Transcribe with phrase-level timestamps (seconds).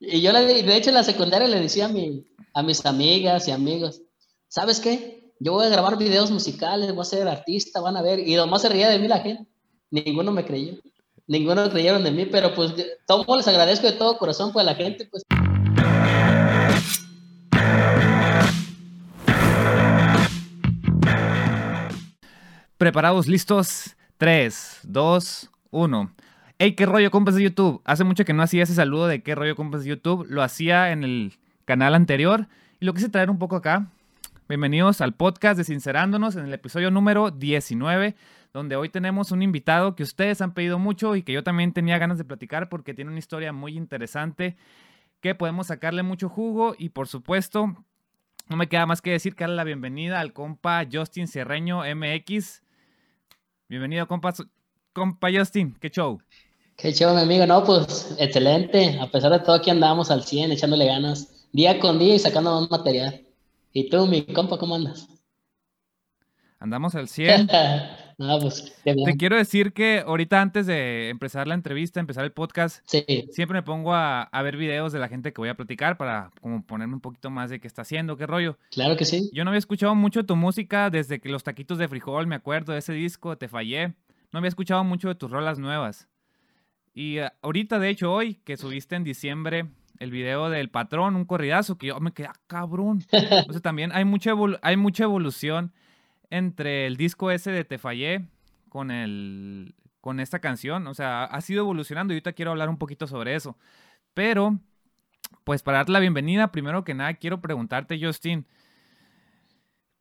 [0.00, 3.48] Y yo, le, de hecho, en la secundaria le decía a, mi, a mis amigas
[3.48, 4.00] y amigos,
[4.46, 5.32] ¿sabes qué?
[5.40, 8.20] Yo voy a grabar videos musicales, voy a ser artista, van a ver.
[8.20, 9.50] Y nomás se reía de mí la gente.
[9.90, 10.74] Ninguno me creyó.
[11.26, 12.72] Ninguno creyeron de mí, pero pues
[13.06, 15.24] todo les agradezco de todo corazón, pues a la gente, pues.
[22.76, 23.96] Preparados, listos.
[24.16, 26.14] 3, 2, 1.
[26.60, 27.80] Hey, qué rollo, compas de YouTube.
[27.84, 30.26] Hace mucho que no hacía ese saludo de qué rollo, compas de YouTube.
[30.28, 32.48] Lo hacía en el canal anterior
[32.80, 33.92] y lo quise traer un poco acá.
[34.48, 38.16] Bienvenidos al podcast de Sincerándonos en el episodio número 19,
[38.52, 41.96] donde hoy tenemos un invitado que ustedes han pedido mucho y que yo también tenía
[41.96, 44.56] ganas de platicar porque tiene una historia muy interesante
[45.20, 47.76] que podemos sacarle mucho jugo y por supuesto
[48.48, 52.64] no me queda más que decir que la bienvenida al compa Justin Cerreño MX.
[53.68, 54.34] Bienvenido, compa,
[54.92, 56.18] compa Justin, qué show.
[56.78, 57.44] Qué chido, mi amigo.
[57.44, 59.00] No, pues excelente.
[59.00, 62.60] A pesar de todo, aquí andamos al 100, echándole ganas día con día y sacando
[62.60, 63.20] más material.
[63.72, 65.08] ¿Y tú, mi compa, cómo andas?
[66.60, 67.48] Andamos al 100.
[68.18, 72.88] no, pues, Te quiero decir que ahorita antes de empezar la entrevista, empezar el podcast,
[72.88, 76.30] siempre me pongo a, a, ver videos de la gente que voy a platicar para
[76.40, 78.56] como ponerme un poquito más de qué está haciendo, qué rollo.
[78.70, 79.30] Claro que sí.
[79.32, 82.72] Yo no había escuchado mucho tu música desde que los taquitos de frijol, me acuerdo
[82.72, 83.94] de ese disco, Te Fallé.
[84.30, 86.06] No había escuchado mucho de tus rolas nuevas.
[86.98, 89.68] Y eh, ahorita, de hecho, hoy que subiste en diciembre
[90.00, 93.04] el video del patrón, un corridazo, que yo me quedé, ah, cabrón.
[93.12, 94.32] Entonces también hay mucha,
[94.62, 95.72] hay mucha evolución
[96.28, 98.26] entre el disco ese de Te Fallé
[98.68, 100.88] con, el, con esta canción.
[100.88, 103.56] O sea, ha sido evolucionando y ahorita quiero hablar un poquito sobre eso.
[104.12, 104.58] Pero,
[105.44, 108.44] pues para darte la bienvenida, primero que nada quiero preguntarte, Justin,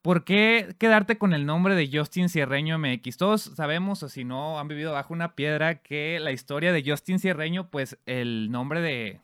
[0.02, 3.18] ¿Por qué quedarte con el nombre de Justin Cierreño MX?
[3.18, 7.20] Todos sabemos, o si no han vivido bajo una piedra, que la historia de Justin
[7.20, 9.20] Cierreño, pues el nombre de.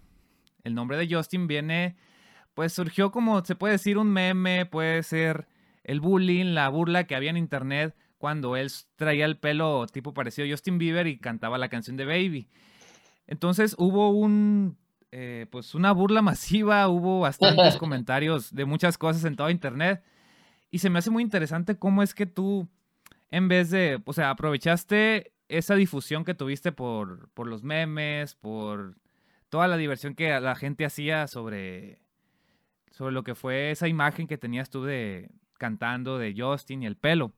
[0.63, 1.95] El nombre de Justin viene.
[2.53, 5.47] Pues surgió como se puede decir un meme, puede ser
[5.83, 10.47] el bullying, la burla que había en internet cuando él traía el pelo tipo parecido
[10.47, 12.47] a Justin Bieber y cantaba la canción de Baby.
[13.27, 14.77] Entonces hubo un.
[15.11, 20.03] Eh, pues una burla masiva, hubo bastantes comentarios de muchas cosas en todo internet.
[20.73, 22.67] Y se me hace muy interesante cómo es que tú,
[23.29, 28.95] en vez de, o sea, aprovechaste esa difusión que tuviste por, por los memes, por
[29.49, 31.99] toda la diversión que la gente hacía sobre,
[32.89, 35.29] sobre lo que fue esa imagen que tenías tú de
[35.59, 37.33] cantando de Justin y el pelo.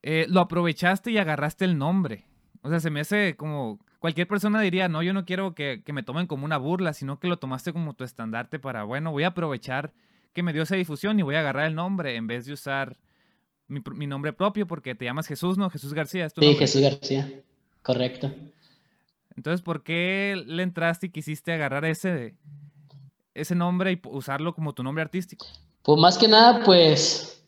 [0.00, 2.24] Eh, lo aprovechaste y agarraste el nombre.
[2.62, 5.92] O sea, se me hace como cualquier persona diría, no, yo no quiero que, que,
[5.92, 9.24] me tomen como una burla, sino que lo tomaste como tu estandarte para, bueno, voy
[9.24, 9.92] a aprovechar
[10.32, 12.96] que me dio esa difusión y voy a agarrar el nombre en vez de usar
[13.68, 15.70] mi, nombre propio porque te llamas Jesús, ¿no?
[15.70, 16.28] Jesús García.
[16.28, 17.42] sí, Jesús García,
[17.82, 18.32] correcto.
[19.36, 22.34] Entonces, ¿por qué le entraste y quisiste agarrar ese,
[23.34, 25.46] ese nombre y usarlo como tu nombre artístico?
[25.82, 27.42] Pues más que nada, pues,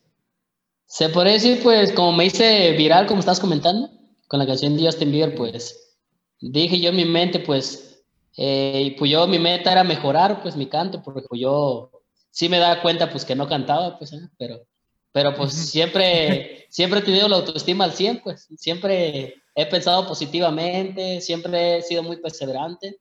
[0.86, 3.90] se puede decir, pues, como me hice viral, como estás comentando,
[4.28, 5.94] con la canción de Justin Bieber, pues,
[6.40, 8.02] dije yo en mi mente, pues,
[8.36, 11.93] eh, pues yo, mi meta era mejorar, pues, mi canto, porque pues, yo
[12.34, 14.28] sí me da cuenta pues que no cantaba, pues, ¿eh?
[14.36, 14.66] pero,
[15.12, 21.20] pero pues siempre, siempre he tenido la autoestima al 100, pues, siempre he pensado positivamente,
[21.20, 22.98] siempre he sido muy perseverante.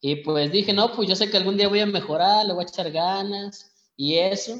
[0.00, 2.64] Y pues dije, no, pues yo sé que algún día voy a mejorar, le voy
[2.64, 4.56] a echar ganas y eso.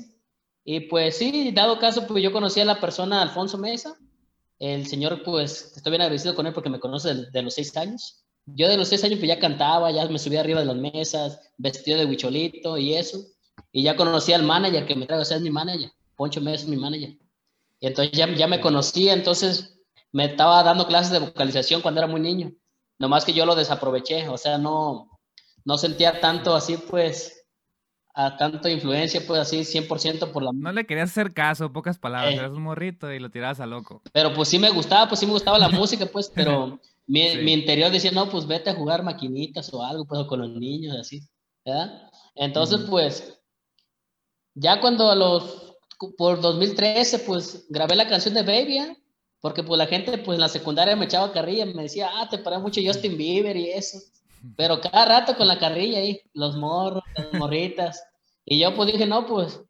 [0.64, 3.98] Y pues sí, dado caso, pues yo conocí a la persona Alfonso Mesa.
[4.60, 7.76] El señor, pues, estoy bien agradecido con él porque me conoce de, de los seis
[7.76, 8.24] años.
[8.46, 11.40] Yo de los seis años, pues ya cantaba, ya me subía arriba de las mesas,
[11.58, 13.18] vestido de huicholito y eso.
[13.72, 15.90] Y ya conocí al manager que me trae, o sea, es mi manager.
[16.16, 17.16] Poncho Mesa es mi manager.
[17.80, 19.80] Y entonces ya, ya me conocía, entonces
[20.12, 22.52] me estaba dando clases de vocalización cuando era muy niño.
[22.98, 25.10] Nomás que yo lo desaproveché, o sea, no,
[25.64, 27.44] no sentía tanto así, pues,
[28.14, 30.52] a tanto influencia, pues así, 100% por la...
[30.54, 32.36] No le querías hacer caso, pocas palabras, eh.
[32.36, 34.02] eras un morrito y lo tirabas a loco.
[34.12, 36.78] Pero pues sí me gustaba, pues sí me gustaba la música, pues, pero
[37.08, 40.50] mi, mi, interior decía, no, pues vete a jugar maquinitas o algo, pues, con los
[40.50, 41.22] niños, así,
[41.64, 42.08] ¿verdad?
[42.36, 43.42] Entonces, pues,
[44.54, 45.76] ya cuando a los,
[46.16, 48.96] por 2013, pues grabé la canción de Baby, ¿eh?
[49.40, 52.38] porque pues la gente pues en la secundaria me echaba carrilla, me decía, ah, te
[52.38, 53.98] parece mucho Justin Bieber y eso.
[54.56, 58.04] Pero cada rato con la carrilla ahí, los morros, las morritas.
[58.44, 59.60] Y yo pues dije, no, pues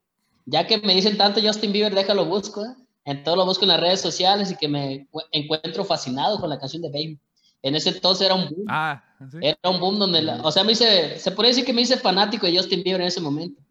[0.47, 2.65] ya que me dicen tanto Justin Bieber, déjalo busco.
[2.65, 2.75] ¿eh?
[3.05, 6.83] Entonces lo busco en las redes sociales y que me encuentro fascinado con la canción
[6.83, 7.19] de Baby.
[7.63, 8.67] En ese entonces era un boom.
[8.69, 9.03] Ah,
[9.41, 12.47] Era un boom donde, o sea, me hice, se puede decir que me hice fanático
[12.47, 13.64] de Justin Bieber en ese momento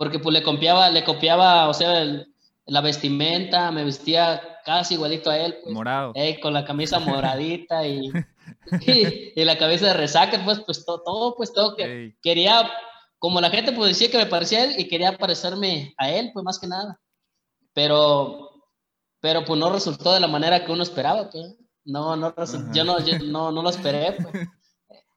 [0.00, 2.24] porque pues le copiaba, le copiaba, o sea,
[2.64, 5.58] la vestimenta, me vestía casi igualito a él.
[5.62, 6.14] Pues, Morado.
[6.40, 8.10] con la camisa moradita y,
[8.80, 12.70] y, la cabeza de resaca, pues, pues todo, pues todo que quería,
[13.18, 16.30] como la gente pues decía que me parecía a él y quería parecerme a él,
[16.32, 16.98] pues más que nada.
[17.74, 18.52] Pero,
[19.20, 21.56] pero pues no resultó de la manera que uno esperaba, pues.
[21.84, 22.34] No, no,
[22.72, 24.48] yo no, no, no lo esperé, pues.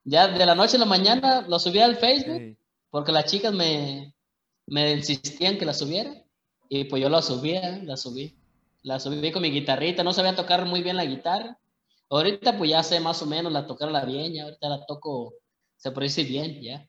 [0.03, 2.57] Ya de la noche a la mañana lo subí al Facebook
[2.89, 4.13] porque las chicas me,
[4.67, 6.23] me insistían que la subiera
[6.69, 8.35] y pues yo la subía, la subí.
[8.81, 11.57] La subí con mi guitarrita, no sabía tocar muy bien la guitarra.
[12.09, 15.35] Ahorita pues ya sé más o menos la tocarla bien, ya ahorita la toco,
[15.77, 16.87] se parece bien, ya.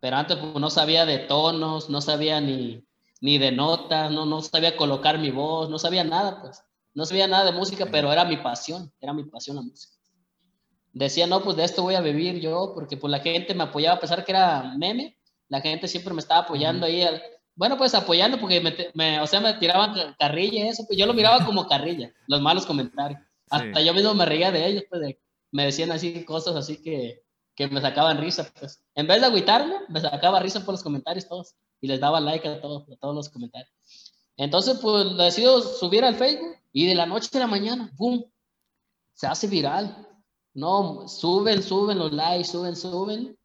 [0.00, 2.84] Pero antes pues no sabía de tonos, no sabía ni,
[3.20, 6.62] ni de notas, no, no sabía colocar mi voz, no sabía nada, pues.
[6.94, 9.94] No sabía nada de música, pero era mi pasión, era mi pasión la música
[10.94, 13.96] decía, no, pues de esto voy a vivir yo, porque pues la gente me apoyaba
[13.96, 17.04] a pesar que era meme, la gente siempre me estaba apoyando ahí,
[17.54, 18.60] bueno, pues apoyando porque
[18.94, 22.66] me, o sea, me tiraban carrilla eso, pues yo lo miraba como carrilla, los malos
[22.66, 23.20] comentarios.
[23.50, 25.16] Hasta yo mismo me reía de ellos, pues
[25.52, 27.22] me decían así cosas así que,
[27.54, 28.82] que me sacaban risa, pues.
[28.94, 32.48] En vez de agüitarme, me sacaba risa por los comentarios todos y les daba like
[32.48, 33.70] a todos, a todos los comentarios.
[34.36, 38.24] Entonces, pues decido subir al Facebook y de la noche a la mañana, ¡boom!
[39.12, 40.08] Se hace viral.
[40.54, 43.38] No, suben, suben los likes, suben, suben.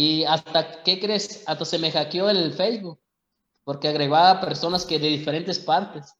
[0.00, 1.42] Y hasta, ¿qué crees?
[1.44, 3.00] Hasta se me hackeó el Facebook,
[3.64, 6.14] porque agregaba personas que de diferentes partes,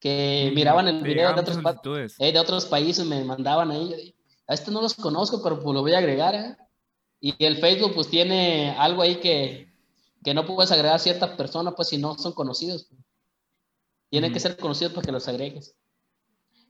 [0.00, 1.58] que miraban el video de otros,
[2.18, 4.16] eh, de otros países, me mandaban ahí.
[4.48, 6.34] A esto no los conozco, pero pues lo voy a agregar.
[6.34, 6.56] ¿eh?
[7.20, 9.72] Y el Facebook pues tiene algo ahí que,
[10.24, 12.88] que no puedes agregar a ciertas personas, pues si no son conocidos.
[14.08, 15.76] Tienen que ser conocidos para que los agregues.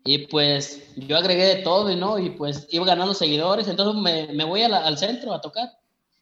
[0.05, 4.35] Y pues yo agregué de todo y no, y pues iba ganando seguidores, entonces me,
[4.35, 5.80] me voy al centro a tocar.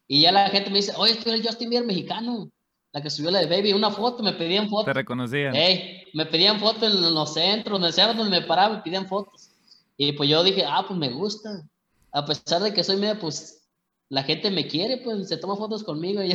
[0.09, 2.51] Y ya la gente me dice, oye, tú eres Justin Bieber mexicano,
[2.93, 4.87] la que subió la de Baby, una foto, me pedían fotos.
[4.87, 5.53] Te reconocían.
[6.15, 9.51] me pedían fotos en los centros, donde sea donde me paraba, me pedían fotos.
[9.97, 11.63] Y pues yo dije, ah, pues me gusta.
[12.13, 13.69] A pesar de que soy medio, pues
[14.09, 16.23] la gente me quiere, pues se toma fotos conmigo.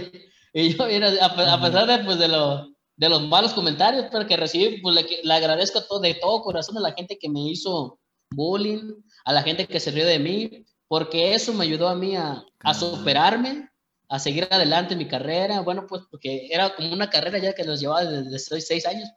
[0.56, 4.28] Y yo, y yo a, pesar de, pues, de lo de los malos comentarios, pero
[4.28, 8.00] que recibí, pues le, agradezco todo, de todo corazón a la gente que me hizo
[8.32, 8.94] bullying,
[9.26, 12.46] a la gente que se rió de mí, porque eso me ayudó a mí a,
[12.60, 13.68] a superarme,
[14.08, 15.62] a seguir adelante en mi carrera.
[15.62, 19.10] Bueno, pues porque era como una carrera ya que los llevaba desde, seis años.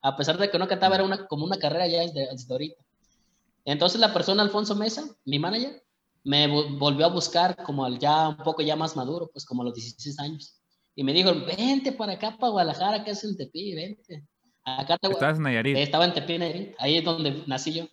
[0.00, 2.82] A pesar de que no cantaba, era una, como una carrera ya desde, desde ahorita.
[3.66, 5.84] Entonces la persona Alfonso Mesa, mi manager,
[6.24, 6.46] me
[6.78, 10.18] volvió a buscar como ya un poco ya más maduro, pues como a los 16
[10.20, 10.58] años.
[10.94, 14.26] Y me dijo, vente para acá, para Guadalajara, que es en Tepi, vente.
[14.64, 15.06] Acá te...
[15.06, 15.76] Estabas en Nayarit.
[15.76, 17.84] Estaba en Tepi, Nayarit, ahí es donde nací yo.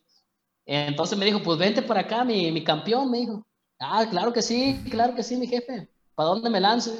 [0.67, 3.47] Entonces me dijo, pues vente para acá, mi, mi campeón, me dijo.
[3.79, 5.87] Ah, claro que sí, claro que sí, mi jefe.
[6.13, 6.91] ¿Para dónde me lanzo?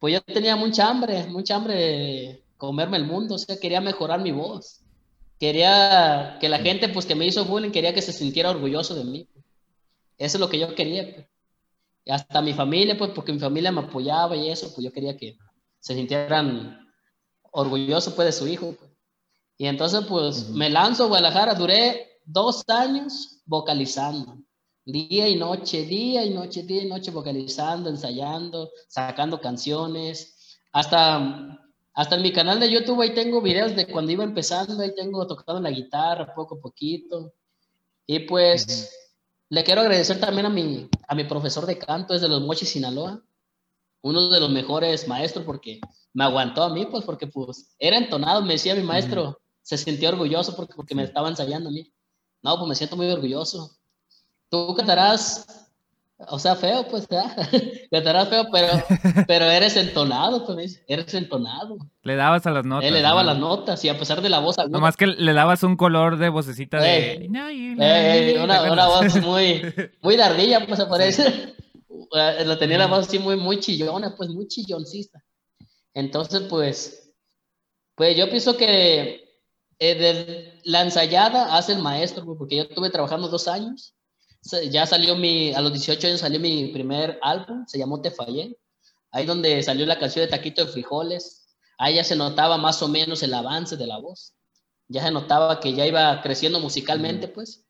[0.00, 4.20] Pues yo tenía mucha hambre, mucha hambre de comerme el mundo, o sea, quería mejorar
[4.20, 4.80] mi voz.
[5.38, 9.04] Quería que la gente, pues que me hizo bullying, quería que se sintiera orgulloso de
[9.04, 9.28] mí.
[10.18, 11.14] Eso es lo que yo quería.
[11.14, 11.26] Pues
[12.08, 15.38] hasta mi familia, pues porque mi familia me apoyaba y eso, pues yo quería que
[15.78, 16.92] se sintieran
[17.52, 18.74] orgullosos pues de su hijo.
[18.76, 18.90] Pues.
[19.58, 24.38] Y entonces pues me lanzo a Guadalajara, duré dos años vocalizando,
[24.84, 31.58] día y noche, día y noche, día y noche vocalizando, ensayando, sacando canciones, hasta,
[31.94, 35.26] hasta en mi canal de YouTube ahí tengo videos de cuando iba empezando, ahí tengo
[35.26, 37.32] tocando la guitarra poco a poquito.
[38.06, 38.96] Y pues...
[39.52, 43.20] Le quiero agradecer también a mi, a mi profesor de canto desde Los Mochis, Sinaloa,
[44.00, 45.80] uno de los mejores maestros porque
[46.12, 50.10] me aguantó a mí, pues porque pues era entonado, me decía mi maestro, se sentía
[50.10, 51.92] orgulloso porque, porque me estaba ensayando a mí.
[52.42, 53.70] No, pues me siento muy orgulloso.
[54.48, 55.46] Tú cantarás
[56.28, 57.06] o sea, feo, pues,
[57.90, 58.68] cantarás feo, pero,
[59.26, 61.78] pero eres entonado, pues, eres entonado.
[62.02, 62.86] Le dabas a las notas.
[62.86, 64.72] Él le daba las notas, y a pesar de la voz aguda.
[64.72, 67.26] Nomás que le dabas un color de vocecita de...
[67.28, 69.62] una, una, voz muy,
[70.02, 71.54] muy dardilla, pues, aparece.
[72.12, 75.22] Eh, lo tenía la voz así muy, muy chillona, pues, muy chilloncista.
[75.94, 77.12] Entonces, pues,
[77.94, 79.22] pues yo pienso que
[79.78, 83.94] eh, la ensayada hace el maestro, porque yo estuve trabajando dos años.
[84.70, 88.56] Ya salió mi, a los 18 años salió mi primer álbum, se llamó Te Fallé,
[89.12, 92.88] ahí donde salió la canción de Taquito de Frijoles, ahí ya se notaba más o
[92.88, 94.32] menos el avance de la voz,
[94.88, 97.66] ya se notaba que ya iba creciendo musicalmente, pues,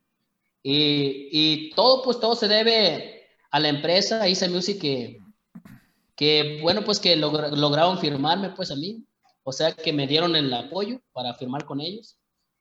[0.63, 5.19] y, y todo, pues todo se debe a la empresa Isa Music que,
[6.15, 9.05] que bueno, pues que lograron firmarme, pues a mí,
[9.43, 12.17] o sea que me dieron el apoyo para firmar con ellos,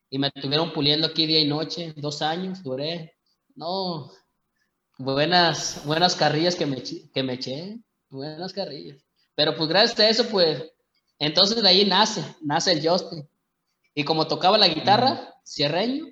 [0.09, 3.15] y me estuvieron puliendo aquí día y noche, dos años, duré
[3.59, 4.09] no,
[4.97, 7.77] buenas, buenas carrillas que me, que me eché,
[8.09, 9.03] buenas carrillas.
[9.35, 10.63] Pero pues gracias a eso, pues,
[11.19, 13.27] entonces de ahí nace, nace el Justin.
[13.93, 16.05] Y como tocaba la guitarra, cierreño,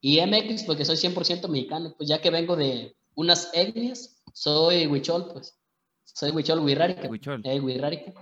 [0.00, 5.32] y MX, porque soy 100% mexicano, pues ya que vengo de unas etnias, soy huichol,
[5.32, 5.56] pues.
[6.02, 7.08] Soy huichol huirrárica.
[7.08, 7.42] Huichol.
[7.44, 8.12] Eh, huirrárica.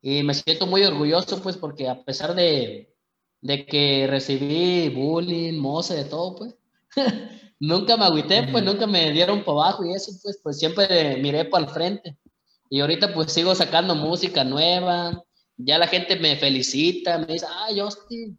[0.00, 2.89] Y me siento muy orgulloso, pues, porque a pesar de,
[3.40, 6.54] de que recibí bullying, moce, de todo, pues,
[7.60, 11.44] nunca me agüité, pues, nunca me dieron para abajo y eso, pues, pues siempre miré
[11.44, 12.18] para el frente.
[12.68, 15.24] Y ahorita, pues, sigo sacando música nueva,
[15.56, 18.38] ya la gente me felicita, me dice, ah, Justin,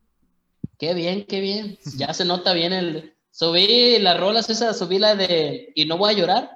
[0.77, 3.15] qué bien, qué bien, ya se nota bien el...
[3.34, 6.51] Subí las rolas esas, subí la de Y no voy a llorar,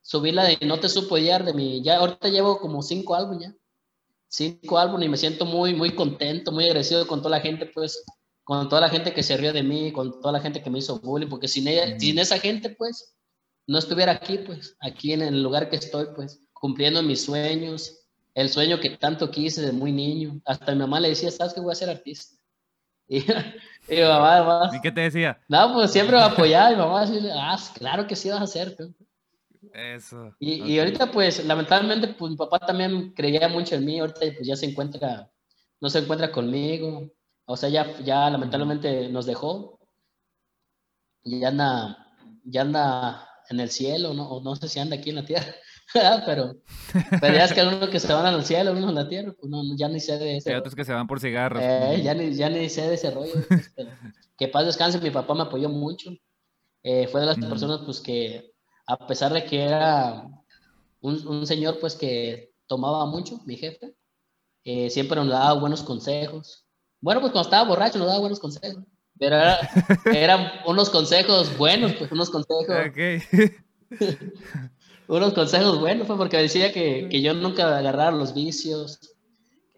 [0.00, 3.48] subí la de No te supo hallar de mi, ya ahorita llevo como cinco álbumes
[3.48, 3.54] ya,
[4.34, 8.04] cinco álbumes y me siento muy, muy contento, muy agradecido con toda la gente, pues,
[8.42, 10.80] con toda la gente que se rió de mí, con toda la gente que me
[10.80, 13.14] hizo bullying, porque sin, ella, sin esa gente, pues,
[13.66, 18.48] no estuviera aquí, pues, aquí en el lugar que estoy, pues, cumpliendo mis sueños, el
[18.48, 20.40] sueño que tanto quise de muy niño.
[20.44, 22.36] Hasta mi mamá le decía, ¿sabes que voy a ser artista?
[23.86, 25.38] Y, mi mamá, ¿Y qué te decía?
[25.46, 28.44] No, pues siempre me apoyaba y mi mamá decía, ah, claro que sí vas a
[28.44, 28.74] hacer.
[29.74, 30.34] Eso.
[30.38, 34.46] Y, y, ahorita, pues, lamentablemente, pues mi papá también creía mucho en mí, ahorita pues
[34.46, 35.28] ya se encuentra,
[35.80, 37.10] no se encuentra conmigo,
[37.44, 39.80] o sea, ya, ya lamentablemente nos dejó,
[41.24, 42.14] y ya anda,
[42.44, 44.28] ya anda en el cielo, ¿no?
[44.28, 45.52] O no sé si anda aquí en la tierra.
[46.26, 46.54] pero,
[47.20, 49.50] pero ya es que uno que se van al cielo, uno a la tierra, pues
[49.50, 50.50] no, ya ni sé de eso.
[50.50, 51.60] Hay otros que se van por cigarros.
[51.62, 53.32] Eh, ya, ni, ya ni sé de ese rollo.
[53.48, 53.74] Pues,
[54.38, 56.10] que paz descanse, mi papá me apoyó mucho.
[56.82, 58.53] Eh, fue de las personas, pues, que
[58.86, 60.26] a pesar de que era
[61.00, 63.94] un, un señor, pues, que tomaba mucho, mi jefe,
[64.64, 66.66] eh, siempre nos daba buenos consejos.
[67.00, 68.82] Bueno, pues cuando estaba borracho nos daba buenos consejos.
[69.18, 69.58] Pero era,
[70.14, 72.76] eran unos consejos buenos, pues unos consejos.
[72.90, 73.22] Okay.
[75.08, 78.98] unos consejos buenos, fue porque decía que, que, yo nunca agarrara los vicios,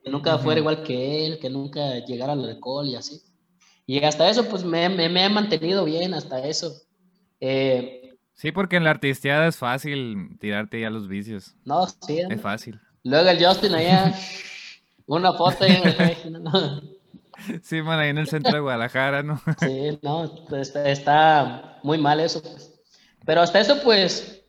[0.03, 3.23] que nunca fuera igual que él, que nunca llegara al alcohol y así.
[3.87, 6.73] Y hasta eso, pues me, me, me he mantenido bien, hasta eso.
[7.41, 8.06] Eh,
[8.37, 11.57] sí, porque en la artisteada es fácil tirarte ya los vicios.
[11.65, 12.21] No, sí.
[12.31, 12.81] Es fácil.
[13.03, 14.15] Luego el Justin allá,
[15.07, 15.81] una foto ahí
[16.25, 16.97] en el...
[17.63, 19.41] Sí, man, ahí en el centro de Guadalajara, ¿no?
[19.61, 22.43] Sí, no, pues, está muy mal eso.
[22.43, 22.73] Pues.
[23.25, 24.43] Pero hasta eso, pues,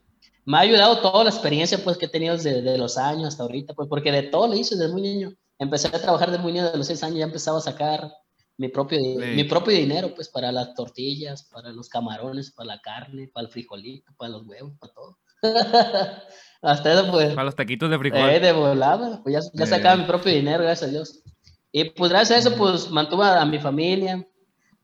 [0.46, 3.74] me ha ayudado toda la experiencia pues, que he tenido desde, los años hasta ahorita,
[3.74, 5.34] pues, porque de todo lo hice desde muy niño.
[5.60, 8.12] Empecé a trabajar desde muy niño, de los seis años ya empezaba a sacar
[8.58, 13.30] mi propio, mi propio dinero, pues, para las tortillas, para los camarones, para la carne,
[13.34, 15.20] para el frijolito, para los huevos, para todo.
[16.62, 17.30] hasta eso, pues.
[17.34, 18.30] Para los taquitos de frijol.
[18.30, 21.24] Eh, de volada, pues ya, ya sacaba mi propio dinero, gracias a Dios.
[21.72, 24.28] Y pues gracias a eso, pues mantuve a mi familia,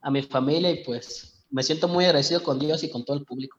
[0.02, 3.26] a mi familia y pues me siento muy agradecido con Dios y con todo el
[3.26, 3.58] público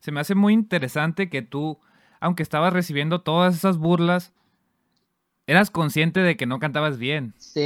[0.00, 1.80] se me hace muy interesante que tú,
[2.20, 4.32] aunque estabas recibiendo todas esas burlas,
[5.48, 7.32] eras consciente de que no cantabas bien.
[7.38, 7.64] Sí.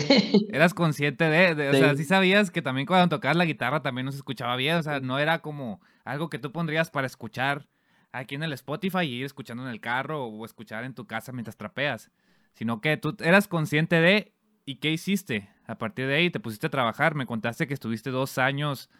[0.53, 4.13] Eras consciente de, o sea, sí sabías que también cuando tocabas la guitarra también no
[4.13, 7.67] se escuchaba bien, o sea, no era como algo que tú pondrías para escuchar
[8.13, 11.33] aquí en el Spotify y ir escuchando en el carro o escuchar en tu casa
[11.33, 12.13] mientras trapeas,
[12.55, 14.33] sino que tú eras consciente de
[14.65, 15.49] y qué hiciste.
[15.67, 18.91] A partir de ahí te pusiste a trabajar, me contaste que estuviste dos años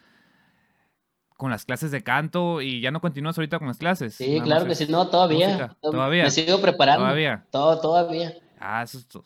[1.37, 4.15] con las clases de canto y ya no continúas ahorita con las clases.
[4.15, 5.77] Sí, claro que sí, no, todavía.
[5.81, 6.25] Todavía.
[6.25, 7.05] Me sigo preparando.
[7.05, 7.47] Todavía.
[7.51, 8.35] Todo, todavía.
[8.65, 9.25] Ah, eso es todo.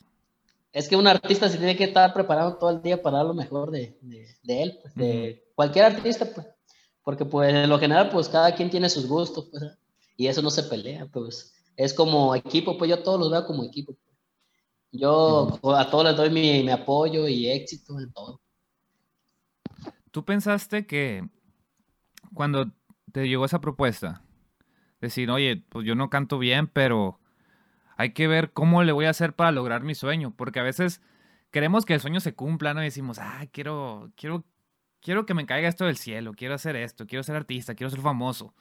[0.73, 3.35] Es que un artista se tiene que estar preparando todo el día para dar lo
[3.35, 6.47] mejor de, de, él, pues, de cualquier artista, pues.
[7.03, 9.63] Porque, pues, en lo general, pues, cada quien tiene sus gustos, pues,
[10.17, 11.53] y eso no se pelea, pues.
[11.75, 13.93] Es como equipo, pues, yo todos los veo como equipo.
[13.93, 14.17] Pues.
[14.91, 18.41] Yo a todos les doy mi, mi apoyo y éxito en todo.
[20.11, 21.27] ¿Tú pensaste que
[22.33, 22.71] cuando
[23.11, 24.23] te llegó esa propuesta?
[24.99, 27.19] Decir, oye, pues yo no canto bien, pero
[27.97, 31.01] hay que ver cómo le voy a hacer para lograr mi sueño, porque a veces
[31.51, 32.81] queremos que el sueño se cumpla, ¿no?
[32.81, 34.45] Y decimos, ah, quiero, quiero,
[35.01, 38.01] quiero que me caiga esto del cielo, quiero hacer esto, quiero ser artista, quiero ser
[38.01, 38.53] famoso.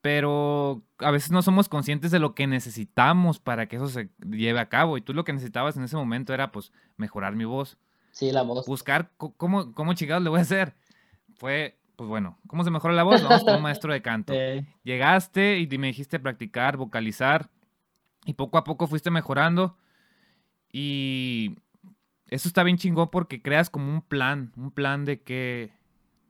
[0.00, 4.58] Pero a veces no somos conscientes de lo que necesitamos para que eso se lleve
[4.58, 4.98] a cabo.
[4.98, 7.78] Y tú lo que necesitabas en ese momento era, pues, mejorar mi voz.
[8.10, 8.66] Sí, la voz.
[8.66, 10.74] Buscar cómo, cómo chingados le voy a hacer.
[11.36, 13.22] Fue pues bueno, ¿cómo se mejora la voz?
[13.22, 14.32] Vamos con un maestro de canto.
[14.82, 17.48] Llegaste y me dijiste practicar, vocalizar,
[18.24, 19.76] y poco a poco fuiste mejorando.
[20.72, 21.56] Y
[22.28, 25.72] eso está bien chingón porque creas como un plan, un plan de que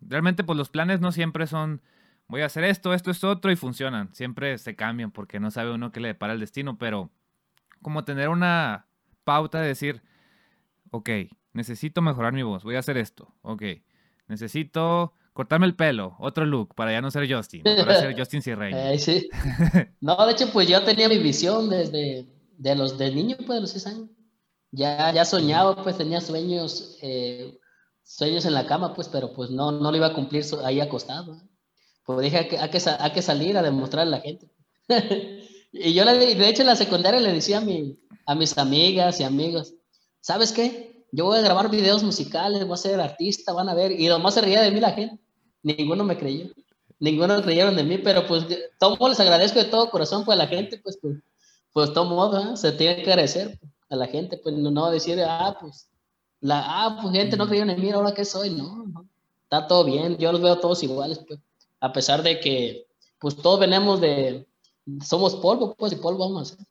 [0.00, 1.80] realmente pues los planes no siempre son
[2.28, 4.12] voy a hacer esto, esto es otro y funcionan.
[4.14, 7.10] Siempre se cambian porque no sabe uno qué le depara el destino, pero
[7.82, 8.86] como tener una
[9.24, 10.02] pauta de decir,
[10.90, 11.10] ok,
[11.52, 13.62] necesito mejorar mi voz, voy a hacer esto, ok,
[14.28, 18.92] necesito cortarme el pelo, otro look, para ya no ser Justin, para ser Justin Sierra.
[18.92, 19.28] Eh, sí.
[20.00, 22.26] No, de hecho, pues yo tenía mi visión desde
[22.58, 24.08] de los de niño, pues de los seis años.
[24.70, 27.58] Ya, ya soñaba, pues tenía sueños, eh,
[28.02, 31.40] sueños en la cama, pues, pero pues no, no lo iba a cumplir ahí acostado.
[32.06, 34.50] pues dije, hay que, hay que, hay que salir a demostrar a la gente.
[35.72, 39.20] y yo, le, de hecho, en la secundaria le decía a, mi, a mis amigas
[39.20, 39.74] y amigos,
[40.20, 41.06] ¿sabes qué?
[41.12, 43.92] Yo voy a grabar videos musicales, voy a ser artista, van a ver.
[43.92, 45.21] Y nomás se reía de mí la gente.
[45.62, 46.50] Ninguno me creyó.
[46.98, 48.46] Ninguno creyeron de mí, pero pues
[48.78, 51.18] todo les agradezco de todo corazón, pues a la gente, pues, pues,
[51.72, 53.58] pues todo modo, se tiene que agradecer
[53.90, 55.88] a la gente, pues no, decir, ah, pues,
[56.40, 59.08] la, ah, pues gente no creyeron en mí, ahora que soy, no, no,
[59.42, 61.40] está todo bien, yo los veo todos iguales, pues,
[61.80, 62.86] a pesar de que,
[63.18, 64.46] pues todos venimos de,
[65.04, 66.66] somos polvo, pues, y polvo vamos a hacer.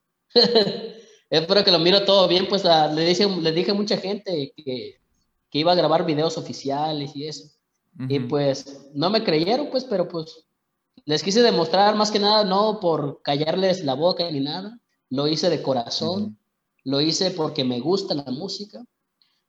[1.29, 4.99] Espero que lo miro todo bien, pues le, dije, le dije a mucha gente que,
[5.49, 7.49] que iba a grabar videos oficiales y eso.
[8.09, 10.45] Y pues no me creyeron, pues, pero pues
[11.05, 14.79] les quise demostrar más que nada, no por callarles la boca ni nada,
[15.09, 16.37] lo hice de corazón,
[16.83, 18.83] lo hice porque me gusta la música,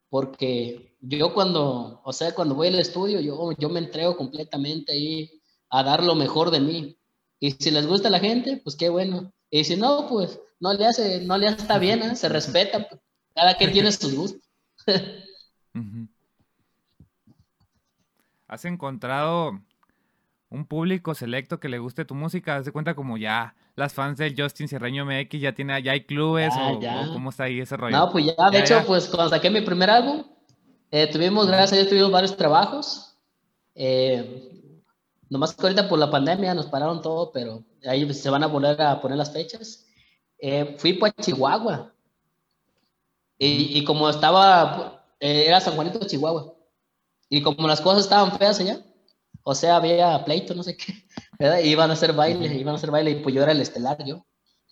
[0.09, 5.41] porque yo cuando, o sea, cuando voy al estudio, yo, yo me entrego completamente ahí
[5.69, 6.97] a dar lo mejor de mí.
[7.39, 9.33] Y si les gusta a la gente, pues qué bueno.
[9.49, 12.15] Y si no, pues no le hace, no le hace, está bien, ¿eh?
[12.15, 12.87] se respeta.
[12.87, 13.01] Pues.
[13.35, 14.41] Cada quien tiene sus gustos.
[18.53, 19.59] ¿Has encontrado
[20.51, 22.55] un público selecto que le guste tu música?
[22.55, 26.05] ¿Haz de cuenta como ya las fans del Justin Cierreño MX ya tiene, ya hay
[26.05, 26.79] clubes o,
[27.13, 27.97] cómo está ahí ese rollo?
[27.97, 30.23] No, pues ya, de hecho, pues cuando saqué mi primer álbum,
[30.91, 33.17] eh, tuvimos, gracias a Dios, tuvimos varios trabajos.
[33.73, 34.71] Eh,
[35.29, 38.79] nomás que ahorita por la pandemia nos pararon todo, pero ahí se van a volver
[38.83, 39.87] a poner las fechas.
[40.37, 41.91] Eh, fui para Chihuahua.
[43.39, 46.53] Y, como estaba, eh, era San Juanito, Chihuahua.
[47.33, 48.79] Y como las cosas estaban feas allá,
[49.41, 50.93] o sea, había pleito, no sé qué,
[51.39, 51.63] ¿verdad?
[51.63, 54.23] Iban a hacer baile, iban a hacer baile, y pues yo era el estelar, yo.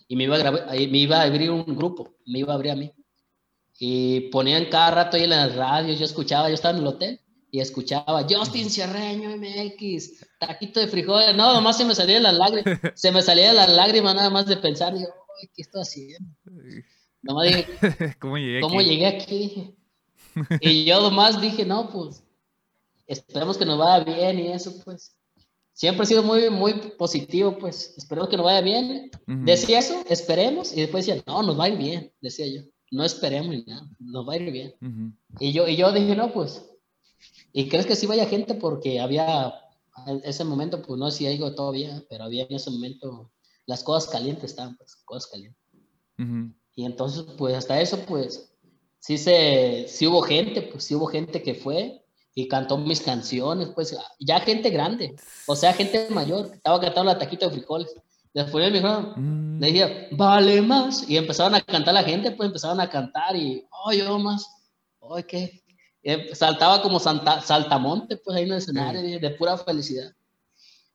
[0.06, 2.70] Y me iba a, grabar, me iba a abrir un grupo, me iba a abrir
[2.70, 2.92] a mí.
[3.80, 7.20] Y ponían cada rato ahí en las radios, yo escuchaba, yo estaba en el hotel,
[7.50, 12.78] y escuchaba Justin Cierreño MX, taquito de frijoles, no, nomás se me salían las lágrimas,
[12.94, 15.08] se me salían las lágrimas nada más de pensar, yo,
[15.52, 16.30] ¿qué estoy haciendo?
[17.22, 17.66] Nomás dije,
[18.20, 18.88] ¿cómo llegué ¿cómo aquí?
[18.88, 19.74] Llegué aquí?
[20.60, 22.22] Y yo nomás dije, no, pues,
[23.12, 25.16] esperemos que nos vaya bien y eso, pues.
[25.74, 29.10] Siempre he sido muy, muy positivo, pues, esperemos que nos vaya bien.
[29.26, 32.68] Decía eso, esperemos, y después decía, no, nos va a ir bien, decía yo.
[32.90, 35.16] No esperemos ni nada, nos va a ir bien.
[35.40, 36.62] y, yo, y yo dije, no, pues,
[37.52, 38.54] ¿Y crees que sí vaya gente?
[38.54, 39.54] Porque había,
[40.06, 43.30] en ese momento, pues no sé si algo todavía, pero había en ese momento,
[43.66, 45.60] las cosas calientes estaban, pues, cosas calientes.
[46.74, 48.54] Y entonces, pues hasta eso, pues,
[48.98, 52.01] sí se, sí hubo gente, pues sí hubo gente que fue
[52.34, 55.14] y cantó mis canciones, pues, ya gente grande,
[55.46, 57.94] o sea, gente mayor, estaba cantando la taquita de frijoles.
[58.34, 59.60] Después me dijeron, mm.
[59.60, 63.66] le dije, vale más, y empezaron a cantar la gente, pues empezaron a cantar y,
[63.70, 64.46] oh, yo más,
[65.00, 65.62] oh, qué,
[66.02, 70.12] eh, saltaba como saltamonte, pues ahí en el escenario, de, pura felicidad.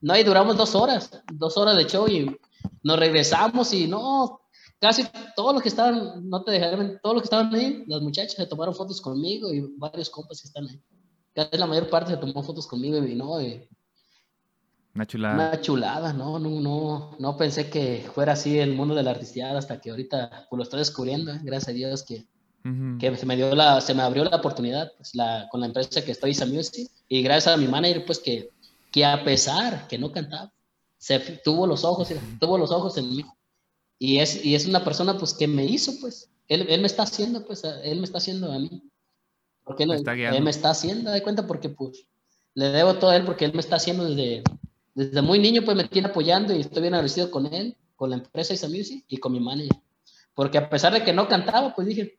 [0.01, 2.35] No, y duramos dos horas, dos horas de show y
[2.83, 4.41] nos regresamos y no,
[4.79, 8.33] casi todos los que estaban, no te dejaré, todos los que estaban ahí, las muchachas
[8.33, 10.81] se tomaron fotos conmigo y varios compas que están ahí.
[11.37, 13.37] Casi la mayor parte se tomó fotos conmigo y no,
[14.95, 15.35] una chulada.
[15.35, 19.59] Una chulada, no, no, no, no pensé que fuera así el mundo de la artisteada
[19.59, 21.39] hasta que ahorita pues, lo estoy descubriendo, ¿eh?
[21.43, 22.25] gracias a Dios que
[22.99, 26.03] que se me dio la, se me abrió la oportunidad pues, la, con la empresa
[26.03, 28.49] que estoy, Isa Music, y gracias a mi manager, pues que,
[28.91, 30.51] que a pesar que no cantaba,
[30.97, 33.25] se tuvo los ojos, tuvo los ojos en mí.
[33.99, 37.03] Y es, y es una persona pues que me hizo, pues, él, él me está
[37.03, 38.83] haciendo, pues, él me está haciendo a mí.
[39.67, 42.07] Porque él, él me está haciendo, de cuenta, porque pues
[42.53, 44.41] le debo todo a él, porque él me está haciendo desde,
[44.95, 48.15] desde muy niño, pues me tiene apoyando y estoy bien agradecido con él, con la
[48.15, 49.77] empresa Isa Music y con mi manager.
[50.33, 52.17] Porque a pesar de que no cantaba, pues dije,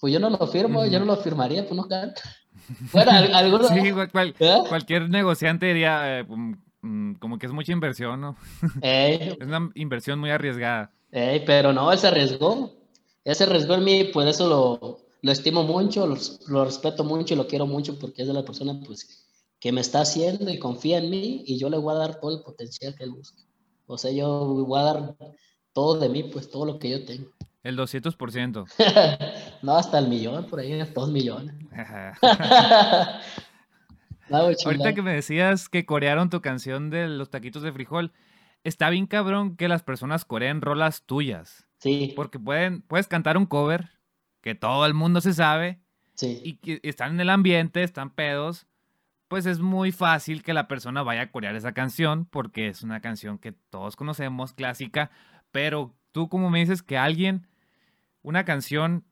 [0.00, 2.22] pues yo no lo firmo, yo no lo firmaría, pues no canta.
[3.34, 3.68] alguno.
[3.68, 3.92] Sí,
[4.40, 4.62] ¿Eh?
[4.66, 8.36] cualquier negociante diría, eh, mm, mm, como que es mucha inversión, ¿no?
[8.80, 10.92] es una inversión muy arriesgada.
[11.10, 12.72] pero no, él se arriesgó.
[13.22, 17.36] Él se arriesgó en mí, pues eso lo, lo estimo mucho, lo, respeto mucho y
[17.36, 19.26] lo quiero mucho porque es de la persona pues,
[19.58, 22.36] que me está haciendo y confía en mí y yo le voy a dar todo
[22.36, 23.42] el potencial que él busca.
[23.86, 25.16] O sea, yo voy a dar
[25.72, 27.30] todo de mí, pues todo lo que yo tengo.
[27.62, 28.66] El 200%.
[29.62, 31.54] no, hasta el millón, por ahí, dos millones.
[34.30, 38.12] Ahorita que me decías que corearon tu canción de los taquitos de frijol,
[38.64, 41.66] está bien cabrón que las personas coreen rolas tuyas.
[41.78, 42.12] Sí.
[42.16, 43.95] Porque pueden, puedes cantar un cover
[44.46, 45.80] que todo el mundo se sabe.
[46.14, 46.40] Sí.
[46.44, 48.68] Y que están en el ambiente, están pedos.
[49.26, 53.00] Pues es muy fácil que la persona vaya a corear esa canción porque es una
[53.00, 55.10] canción que todos conocemos, clásica.
[55.50, 57.48] Pero tú, como me dices que alguien
[58.22, 59.04] una canción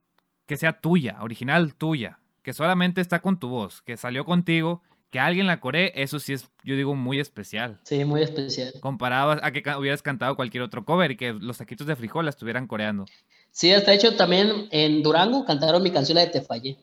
[0.47, 5.19] que sea tuya, original tuya, que solamente está con tu voz, que salió contigo, que
[5.19, 7.81] alguien la coree, eso sí es, yo digo, muy especial.
[7.83, 8.73] Sí, muy especial.
[8.81, 12.31] Comparado a que hubieras cantado cualquier otro cover y que los taquitos de frijol la
[12.31, 13.07] estuvieran coreando.
[13.55, 16.77] Sí, hasta hecho también en Durango cantaron mi canción la de Te Fallé.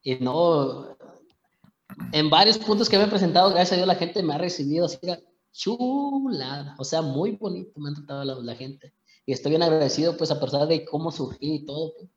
[0.00, 0.96] Y no,
[2.12, 4.86] en varios puntos que me he presentado, gracias a Dios la gente me ha recibido
[4.86, 4.98] así,
[5.50, 8.94] chulada, o sea, muy bonito me han tratado la, gente.
[9.26, 11.94] Y estoy bien agradecido, pues, a pesar de cómo surgí y todo.
[11.94, 12.10] Pues.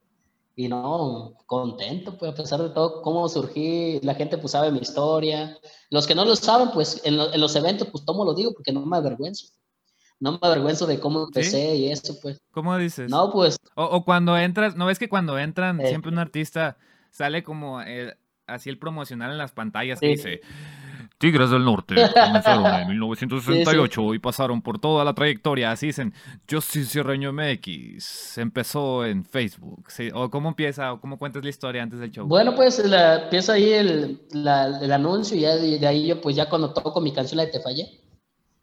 [0.56, 4.80] Y no, contento, pues a pesar de todo, cómo surgí, la gente pues sabe mi
[4.80, 5.58] historia.
[5.90, 8.86] Los que no lo saben, pues en, los eventos, pues tomo lo digo porque no
[8.86, 9.48] me avergüenzo.
[10.20, 12.40] No me avergüenzo de cómo empecé y eso, pues.
[12.52, 13.10] ¿Cómo dices?
[13.10, 13.58] No, pues.
[13.76, 16.78] O, cuando entras, ¿no ves que cuando entran, siempre un artista
[17.12, 20.42] sale como eh, así el promocional en las pantallas que dice
[21.20, 25.70] Tigres del Norte comenzaron en 1968 y pasaron por toda la trayectoria.
[25.72, 26.14] Así dicen,
[26.50, 29.86] Justice Reño MX empezó en Facebook.
[30.14, 32.26] ¿O cómo empieza o cómo cuentas la historia antes del show?
[32.26, 36.48] Bueno, pues la, empieza ahí el, el, anuncio y ya de, ahí yo, pues ya
[36.48, 37.99] cuando toco mi canción la de Te Fallé,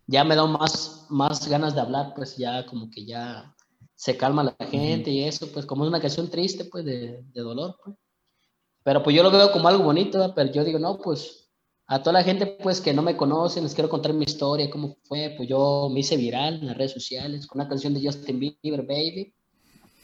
[0.07, 3.55] ya me da más, más ganas de hablar, pues ya como que ya
[3.95, 7.41] se calma la gente y eso, pues como es una canción triste, pues de, de
[7.41, 7.97] dolor, pues.
[8.85, 11.47] Pero pues yo lo veo como algo bonito, pero yo digo, no, pues
[11.89, 14.97] a toda la gente pues que no me conoce, les quiero contar mi historia, cómo
[15.05, 18.39] fue, pues yo me hice viral en las redes sociales con una canción de Justin
[18.39, 19.35] Bieber, Baby.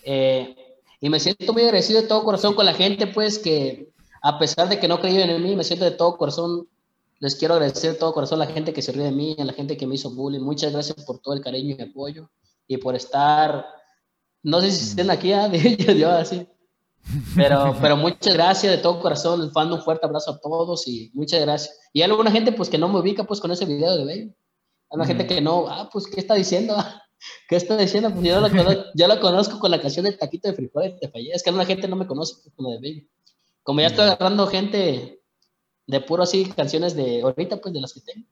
[0.05, 0.57] Eh,
[1.01, 4.69] y me siento muy agradecido de todo corazón con la gente pues que a pesar
[4.69, 6.69] de que no creían en mí, me siento de todo corazón,
[7.23, 9.45] les quiero agradecer de todo corazón a la gente que se ríe de mí, a
[9.45, 10.41] la gente que me hizo bullying.
[10.41, 12.29] Muchas gracias por todo el cariño y apoyo
[12.67, 13.65] y por estar,
[14.43, 15.49] no sé si estén aquí, ¿ah?
[15.49, 16.47] yo así
[17.37, 21.13] pero, pero muchas gracias de todo corazón, les mando un fuerte abrazo a todos y
[21.15, 21.79] muchas gracias.
[21.93, 24.35] Y hay alguna gente pues que no me ubica pues con ese video de Baby.
[24.91, 26.77] Hay una gente que no, ah, pues, ¿qué está diciendo?
[27.49, 28.11] ¿Qué está diciendo?
[28.11, 31.09] Pues yo la, conozco, yo la conozco con la canción del taquito de frijoles, te
[31.09, 31.31] fallé.
[31.33, 33.11] Es que alguna gente no me conoce pues, como de Baby.
[33.63, 35.22] Como ya estoy agarrando gente
[35.93, 38.27] de puro así, canciones de ahorita, pues de las que tengo.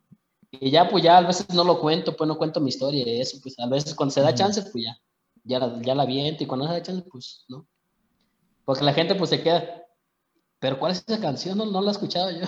[0.50, 3.20] Y ya, pues ya a veces no lo cuento, pues no cuento mi historia y
[3.20, 4.98] eso, pues a veces cuando se da chance, pues ya,
[5.44, 7.66] ya la, ya la viento y cuando no se da chance, pues no.
[8.64, 9.84] Porque la gente pues se queda,
[10.58, 11.58] pero ¿cuál es esa canción?
[11.58, 12.46] No, no la he escuchado yo.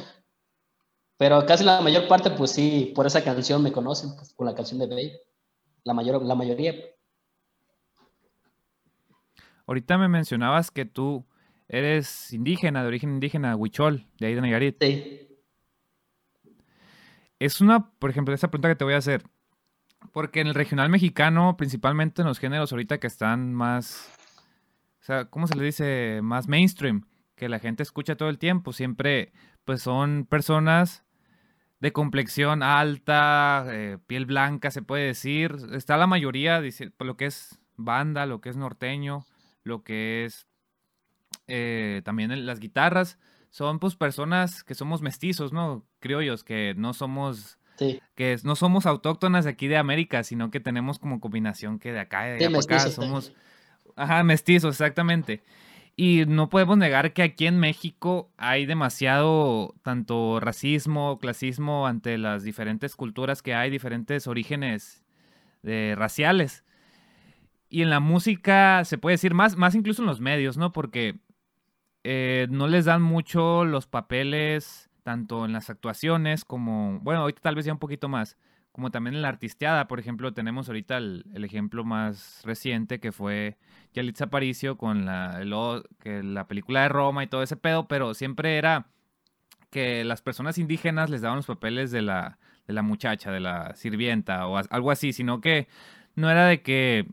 [1.18, 4.54] Pero casi la mayor parte pues sí, por esa canción me conocen, pues, con la
[4.54, 5.20] canción de Babe.
[5.84, 6.74] La, mayor, la mayoría.
[9.66, 11.24] Ahorita me mencionabas que tú
[11.68, 14.76] eres indígena, de origen indígena, huichol, de ahí de Nayarit.
[14.80, 15.28] Sí.
[17.38, 19.22] Es una, por ejemplo, esa pregunta que te voy a hacer.
[20.12, 24.12] Porque en el regional mexicano, principalmente en los géneros ahorita que están más
[25.02, 26.20] o sea, ¿cómo se le dice?
[26.22, 28.72] Más mainstream, que la gente escucha todo el tiempo.
[28.72, 29.32] Siempre,
[29.64, 31.04] pues son personas
[31.80, 35.56] de complexión alta, eh, piel blanca, se puede decir.
[35.72, 39.26] Está la mayoría, dice, lo que es banda, lo que es norteño,
[39.64, 40.46] lo que es
[41.46, 43.18] eh, también las guitarras.
[43.50, 45.86] Son pues personas que somos mestizos, ¿no?
[46.00, 47.58] Criollos, que no somos...
[48.14, 51.98] Que no somos autóctonas de aquí de América, sino que tenemos como combinación que de
[51.98, 53.32] acá, de acá, somos...
[53.96, 55.42] Ajá, mestizos, exactamente.
[55.94, 62.44] Y no podemos negar que aquí en México hay demasiado tanto racismo, clasismo ante las
[62.44, 65.04] diferentes culturas que hay, diferentes orígenes
[65.62, 66.64] de, raciales.
[67.68, 70.72] Y en la música se puede decir más, más incluso en los medios, ¿no?
[70.72, 71.16] Porque
[72.04, 77.54] eh, no les dan mucho los papeles, tanto en las actuaciones como, bueno, ahorita tal
[77.54, 78.36] vez ya un poquito más,
[78.72, 79.88] como también en la artisteada.
[79.88, 83.58] Por ejemplo, tenemos ahorita el, ejemplo más reciente que fue
[83.92, 88.86] Yalitza Aparicio con la, la película de Roma y todo ese pedo, pero siempre era
[89.70, 93.74] que las personas indígenas les daban los papeles de la, de la muchacha, de la
[93.74, 95.68] sirvienta o algo así, sino que
[96.14, 97.06] no era de que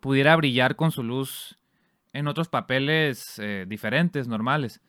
[0.00, 1.58] pudiera brillar con su luz
[2.14, 4.80] en otros papeles eh, diferentes, normales.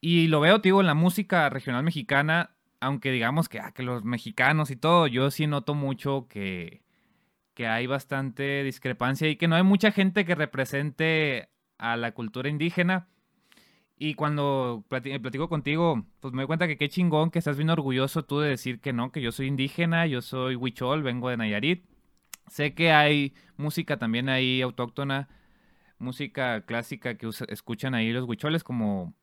[0.00, 4.04] Y lo veo, digo, en la música regional mexicana aunque digamos que, ah, que los
[4.04, 6.82] mexicanos y todo, yo sí noto mucho que,
[7.54, 12.50] que hay bastante discrepancia y que no hay mucha gente que represente a la cultura
[12.50, 13.08] indígena.
[13.96, 18.24] Y cuando platico contigo, pues me doy cuenta que qué chingón que estás bien orgulloso
[18.24, 21.86] tú de decir que no, que yo soy indígena, yo soy huichol, vengo de Nayarit.
[22.48, 25.28] Sé que hay música también ahí autóctona,
[26.04, 29.14] música clásica que escuchan ahí los huicholes como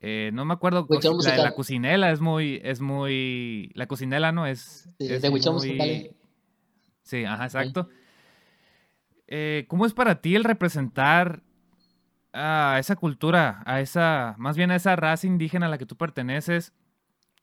[0.00, 0.86] eh, no me acuerdo.
[0.90, 3.70] La, la, cocinela es muy, es muy.
[3.74, 4.46] La cocinela, ¿no?
[4.46, 4.88] Es.
[4.98, 5.40] es de muy...
[7.02, 7.88] Sí, ajá, exacto.
[9.26, 11.42] Eh, ¿Cómo es para ti el representar
[12.34, 15.96] a esa cultura, a esa, más bien a esa raza indígena a la que tú
[15.96, 16.74] perteneces?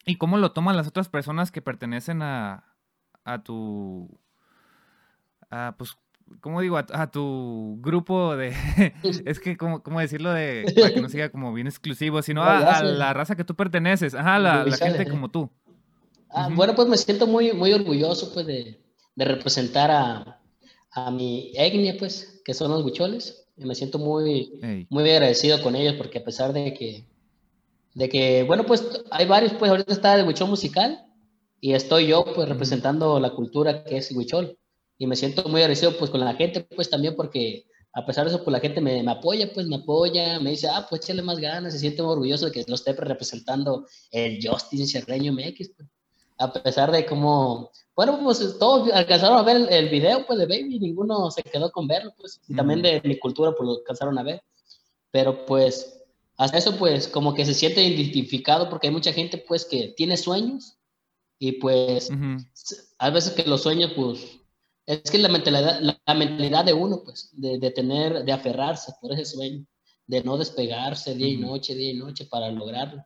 [0.05, 2.75] ¿Y cómo lo toman las otras personas que pertenecen a,
[3.23, 4.19] a tu,
[5.49, 5.97] a, pues,
[6.39, 6.77] ¿cómo digo?
[6.77, 8.53] A, tu grupo de,
[9.25, 12.83] es que, ¿cómo, ¿cómo, decirlo de, para que no sea como bien exclusivo, sino a,
[12.83, 15.49] la raza que tú perteneces, ajá, la, la gente como tú.
[16.29, 18.79] Ah, bueno, pues me siento muy, muy orgulloso, pues, de,
[19.15, 20.39] de representar a,
[20.91, 23.47] a, mi etnia, pues, que son los huicholes.
[23.57, 27.05] Y me siento muy, muy agradecido con ellos, porque a pesar de que,
[27.93, 31.05] de que, bueno, pues, hay varios, pues, ahorita está el huichol musical,
[31.59, 34.57] y estoy yo, pues, representando la cultura que es el huichol
[35.01, 38.35] y me siento muy agradecido pues con la gente, pues también porque a pesar de
[38.35, 41.23] eso, pues la gente me, me, apoya, pues me apoya, me dice, ah, pues échale
[41.23, 45.71] más ganas, se siente muy orgulloso de que lo esté representando el Justin Cerreño MX,
[45.75, 45.89] pues.
[46.37, 50.77] a pesar de cómo, bueno, pues todos alcanzaron a ver el, video, pues de Baby,
[50.79, 54.23] ninguno se quedó con verlo, pues, y también de mi cultura, pues lo alcanzaron a
[54.23, 54.43] ver,
[55.09, 55.99] pero pues
[56.37, 60.15] hasta eso, pues como que se siente identificado porque hay mucha gente, pues, que tiene
[60.15, 60.77] sueños
[61.39, 62.11] y pues
[62.99, 64.40] a veces que los sueños, pues
[64.85, 69.13] es que la mentalidad, la, mentalidad de uno, pues, de, de, tener, de aferrarse por
[69.13, 69.65] ese sueño,
[70.07, 73.05] de no despegarse día y noche, día y noche para lograrlo.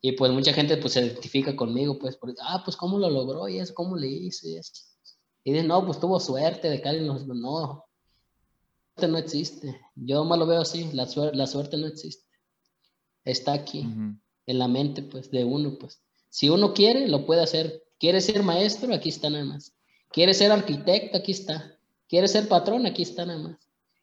[0.00, 3.48] Y pues mucha gente pues se identifica conmigo, pues, porque, ah, pues cómo lo logró
[3.48, 4.72] y eso, cómo le hice eso.
[5.42, 7.84] Y dice, no, pues tuvo suerte de Cali, no, no,
[8.94, 9.80] suerte no existe.
[9.96, 12.26] Yo más lo veo así, la, suerte, la suerte no existe.
[13.24, 16.00] Está aquí, en la mente, pues, de uno, pues.
[16.30, 17.82] Si uno quiere, lo puede hacer.
[17.98, 19.74] Quiere ser maestro, aquí está nada más.
[20.10, 21.18] ¿Quieres ser arquitecto?
[21.18, 21.76] Aquí está.
[22.08, 22.86] ¿Quieres ser patrón?
[22.86, 23.56] Aquí está nada más.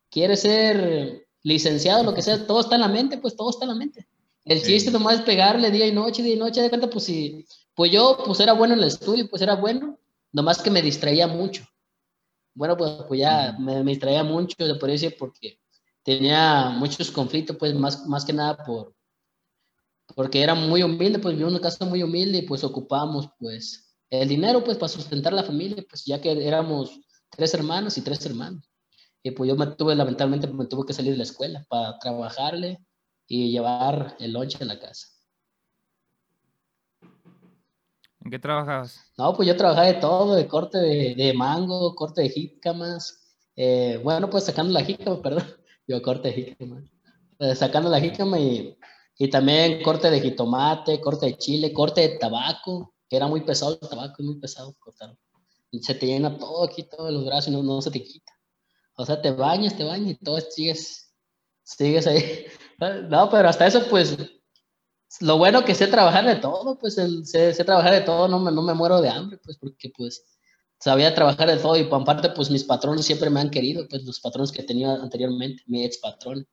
[0.10, 2.04] ¿Quieres ser licenciado?
[2.04, 4.08] Lo que sea, todo está en la mente, pues todo está en la mente.
[4.46, 7.46] El chiste nomás es pegarle día y noche, día y noche, de cuenta, pues si,
[7.74, 10.00] pues yo, pues era bueno en el estudio, pues era bueno,
[10.32, 11.68] nomás que me distraía mucho.
[12.54, 15.60] Bueno, pues, pues ya me, distraía mucho, se podría decir, porque
[16.04, 18.94] tenía muchos conflictos, pues más, más que nada por,
[20.14, 24.28] porque era muy humilde, pues en una casa muy humilde y pues ocupamos, pues, el
[24.30, 28.70] dinero pues para sustentar la familia, pues ya que éramos tres hermanos y tres hermanos.
[29.24, 32.80] Y pues yo me tuve, lamentablemente, me tuve que salir de la escuela para trabajarle
[33.28, 35.08] y llevar el lonche a la casa.
[38.24, 39.12] ¿En qué trabajabas?
[39.18, 44.30] No, pues yo trabajaba de todo, de corte de, mango, corte de jícamas, eh, bueno,
[44.30, 45.46] pues sacando la jícama, perdón,
[45.88, 46.84] yo corte de jícama,
[47.40, 48.78] eh, sacando la jícama y,
[49.20, 53.90] y también corte de jitomate, corte de chile, corte de tabaco, era muy pesado el
[53.90, 55.18] tabaco, es muy pesado cortarlo.
[55.72, 58.32] Y se te llena todo aquí, todos los brazos y no, no se te quita.
[58.98, 61.14] O sea, te bañas, te bañas y todo sigues,
[61.64, 62.24] sigues ahí.
[63.10, 64.18] No, pero hasta eso, pues,
[65.22, 68.40] lo bueno que sé trabajar de todo, pues, el, sé, sé, trabajar de todo, no
[68.40, 70.26] me, no me muero de hambre, pues, porque, pues,
[70.80, 74.04] sabía trabajar de todo y por parte, pues, mis patrones siempre me han querido, pues,
[74.04, 76.46] los patrones que tenía anteriormente, mi ex patrón,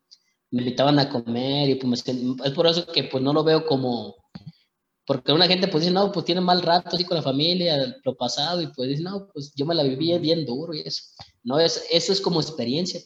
[0.51, 4.17] me invitaban a comer y, pues, es por eso que, pues, no lo veo como
[5.07, 8.17] porque una gente pues dice, no, pues tiene mal rato así con la familia, lo
[8.17, 11.03] pasado, y pues dice, no, pues yo me la viví bien duro y eso.
[11.43, 13.01] No, es, eso es como experiencia.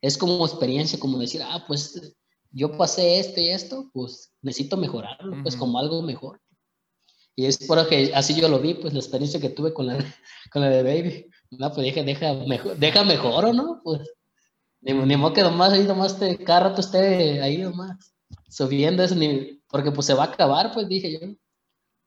[0.00, 2.16] Es como experiencia, como decir, ah, pues
[2.52, 6.40] yo pasé esto y esto, pues necesito mejorarlo, pues como algo mejor.
[7.34, 9.86] Y es por eso que así yo lo vi, pues la experiencia que tuve con
[9.86, 9.98] la,
[10.52, 11.26] con la de Baby.
[11.50, 14.00] No, pues dije, deja mejor, deja mejor o no, pues
[14.80, 18.14] ni, ni modo que nomás ahí nomás te, cada rato esté ahí nomás
[18.48, 21.18] subiendo ese nivel porque pues se va a acabar, pues dije yo.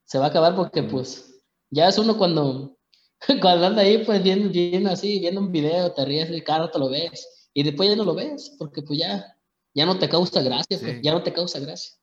[0.03, 2.75] Se va a acabar porque pues ya es uno cuando,
[3.41, 6.79] cuando anda ahí pues viendo, viendo así, viendo un video, te ríes y cada rato
[6.79, 7.51] lo ves.
[7.53, 9.37] Y después ya no lo ves porque pues ya,
[9.75, 11.93] ya no te causa gracia, pues, ya no te causa gracia.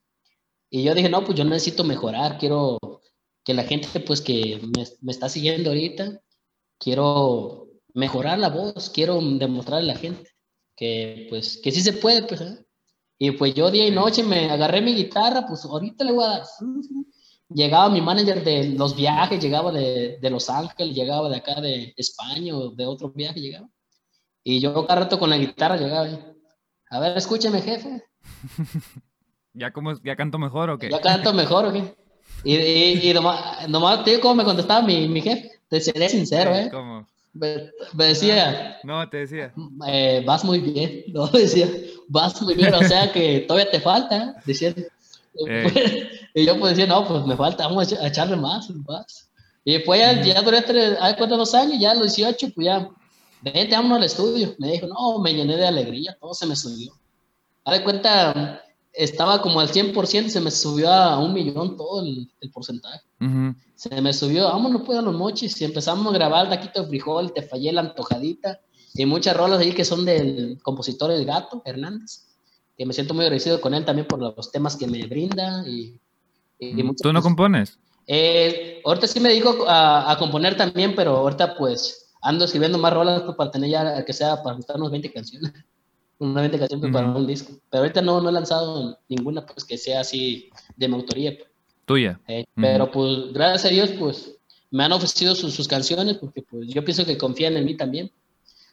[0.69, 2.77] Y yo dije, no, pues yo necesito mejorar, quiero
[3.43, 6.21] que la gente pues que me, me está siguiendo ahorita,
[6.79, 10.29] quiero mejorar la voz, quiero demostrarle a la gente
[10.77, 12.39] que pues que sí se puede, pues.
[12.39, 12.66] ¿eh?
[13.19, 16.29] Y pues yo día y noche me agarré mi guitarra, pues ahorita le voy a
[16.29, 16.43] dar.
[17.49, 21.93] Llegaba mi manager de los viajes, llegaba de, de Los Ángeles, llegaba de acá de
[21.95, 23.69] España o de otro viaje, llegaba.
[24.43, 26.07] Y yo cada rato con la guitarra llegaba.
[26.89, 28.03] A ver, escúcheme, jefe.
[29.53, 30.89] ¿Ya, como, ¿Ya canto mejor o qué?
[30.89, 31.95] Ya canto mejor o qué.
[32.43, 35.51] Y, y, y nomás, nomás, te digo cómo me contestaba mi, mi jefe.
[35.67, 36.69] Te seré sincero, ¿eh?
[36.71, 37.07] ¿Cómo?
[37.37, 38.77] Me, decía.
[38.83, 39.53] No, te decía.
[39.87, 41.03] Eh, vas muy bien.
[41.13, 41.67] No, decía,
[42.07, 42.73] vas muy bien.
[42.73, 44.35] O sea que todavía te falta.
[44.45, 44.73] Decía.
[45.47, 46.09] Eh.
[46.33, 48.69] y yo pues decía, no, pues me falta, vamos a echarle más.
[48.69, 49.29] más.
[49.63, 52.89] Y después ya, ya duré tres, cuántos dos años, ya a los 18, pues ya,
[53.41, 54.55] vete, vámonos al estudio.
[54.59, 56.93] Me dijo, no, me llené de alegría, todo se me subió.
[57.65, 58.63] A de cuenta,
[58.97, 63.01] estaba como al 100%, se me subió a un millón todo el, el porcentaje.
[63.75, 67.31] Se me subió, vámonos pues a los mochis y empezamos a grabar taquito de frijol,
[67.31, 68.59] te fallé la antojadita
[68.95, 72.25] y muchas rolas ahí que son del compositor El Gato Hernández,
[72.75, 75.63] que me siento muy agradecido con él también por los temas que me brinda.
[75.67, 75.99] Y,
[77.01, 77.77] ¿Tú no compones?
[78.07, 82.93] Eh, ahorita sí me dedico a, a, componer también, pero ahorita pues ando escribiendo más
[82.93, 85.53] rolas pues, para tener ya, que sea, para unos 20 canciones.
[86.19, 87.53] Unas 20 canciones para un disco.
[87.69, 91.37] Pero ahorita no, no he lanzado ninguna pues que sea así de mi autoría.
[91.85, 92.19] Tuya.
[92.27, 94.35] Eh, pero pues gracias a Dios pues
[94.71, 98.11] me han ofrecido sus, sus, canciones porque pues yo pienso que confían en mí también.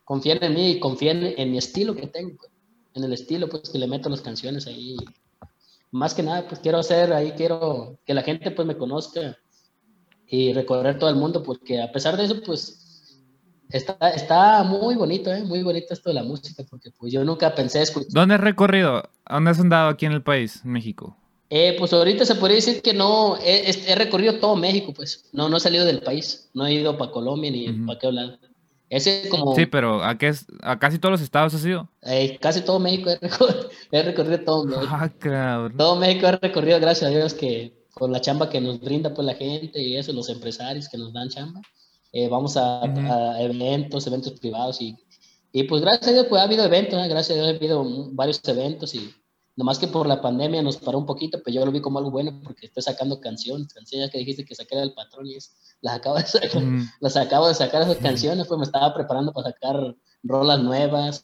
[0.04, 2.36] Confían en mí y confían en, mi estilo que tengo.
[2.36, 2.50] Pues.
[2.94, 4.96] En el estilo pues que le meto las canciones ahí.
[5.90, 9.38] Más que nada pues quiero hacer ahí, quiero que la gente pues me conozca
[10.26, 12.83] y recorrer todo el mundo porque a pesar de eso pues
[13.70, 15.42] Está, está muy bonito, ¿eh?
[15.42, 18.12] Muy bonito esto de la música, porque pues yo nunca pensé escuchar.
[18.12, 19.10] ¿Dónde has recorrido?
[19.28, 21.16] ¿Dónde has andado aquí en el país, en México?
[21.50, 25.28] Eh, pues ahorita se podría decir que no, he, he, recorrido todo México, pues.
[25.32, 26.50] No, no he salido del país.
[26.54, 28.38] No he ido para Colombia ni para qué lado.
[28.90, 29.54] Ese como...
[29.56, 31.88] Sí, pero ¿a, qué es, ¿a casi todos los estados has ido?
[32.02, 34.88] Eh, casi todo México he recorrido, he recorrido todo México.
[34.88, 35.70] Ah, claro.
[35.76, 39.26] Todo México he recorrido, gracias a Dios, que con la chamba que nos brinda pues
[39.26, 41.60] la gente y eso, los empresarios que nos dan chamba.
[42.16, 42.80] Eh, vamos a,
[43.40, 44.96] eventos, eventos privados y,
[45.50, 47.08] y, pues gracias a Dios pues ha habido eventos, ¿eh?
[47.08, 49.12] gracias a Dios ha habido varios eventos y
[49.56, 52.12] nomás que por la pandemia nos paró un poquito, pero yo lo vi como algo
[52.12, 55.34] bueno porque estoy sacando canciones, canciones que dijiste que saqué del patrón y
[55.80, 56.62] las acabo de sacar,
[57.00, 61.20] las acabo de sacar esas canciones, pues me estaba preparando para sacar rolas nuevas,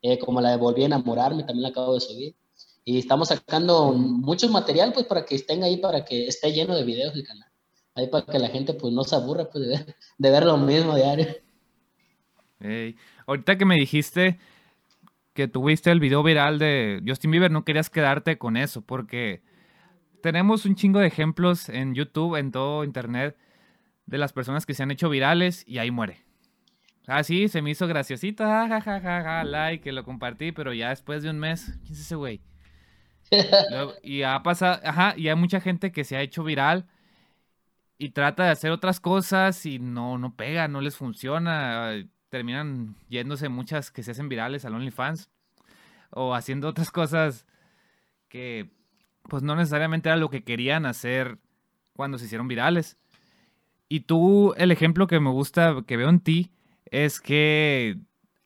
[0.00, 2.34] eh, como la de Volví a enamorarme, también la acabo de subir.
[2.82, 6.84] Y estamos sacando mucho material pues para que estén ahí, para que esté lleno de
[6.84, 7.49] videos el canal
[7.94, 9.68] ahí para que la gente pues no se aburra pues,
[10.18, 11.26] de, ver, lo mismo diario.
[13.26, 14.38] Ahorita que me dijiste
[15.32, 19.42] que tuviste el video viral de Justin Bieber, no querías quedarte con eso, porque
[20.22, 23.36] tenemos un chingo de ejemplos en YouTube, en todo Internet,
[24.06, 26.24] de las personas que se han hecho virales y ahí muere.
[27.06, 31.30] Ah, sí, se me hizo graciosita, jajajaja, like, que lo compartí, pero ya después de
[31.30, 32.42] un mes, ¿quién es ese güey?
[34.02, 36.86] y ha pasado, ajá, y hay mucha gente que se ha hecho viral
[38.00, 41.92] y trata de hacer otras cosas y no, no pega, no les funciona.
[42.30, 45.28] Terminan yéndose muchas que se hacen virales al OnlyFans
[46.08, 47.46] o haciendo otras cosas
[48.30, 48.70] que
[49.28, 51.36] pues no necesariamente era lo que querían hacer
[51.92, 52.96] cuando se hicieron virales.
[53.86, 56.52] Y tú, el ejemplo que me gusta, que veo en ti,
[56.86, 57.98] es que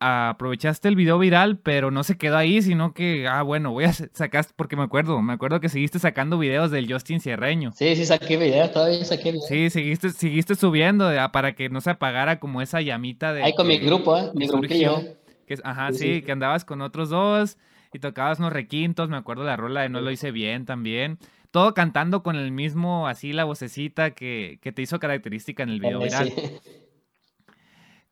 [0.05, 3.93] aprovechaste el video viral, pero no se quedó ahí, sino que, ah, bueno, voy a
[3.93, 7.73] sacar, porque me acuerdo, me acuerdo que seguiste sacando videos del Justin Cierreño.
[7.73, 9.47] Sí, sí, saqué videos, todavía saqué videos.
[9.47, 13.45] Sí, seguiste, seguiste subiendo para que no se apagara como esa llamita de...
[13.45, 14.31] Ahí con mi grupo, ¿eh?
[14.35, 17.57] Mi grupo Que, ajá, sí, que andabas con otros dos
[17.93, 21.19] y tocabas unos requintos, me acuerdo la rola de No lo hice bien también.
[21.51, 25.81] Todo cantando con el mismo, así la vocecita que, que te hizo característica en el
[25.81, 26.33] video viral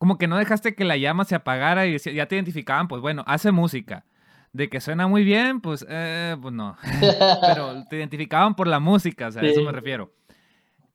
[0.02, 3.22] como que no dejaste que la llama se apagara y ya te identificaban, pues bueno,
[3.24, 4.04] hace música.
[4.52, 6.76] De que suena muy bien, pues, eh, pues no.
[7.46, 10.12] Pero te identificaban por la música, o sea, a eso me refiero.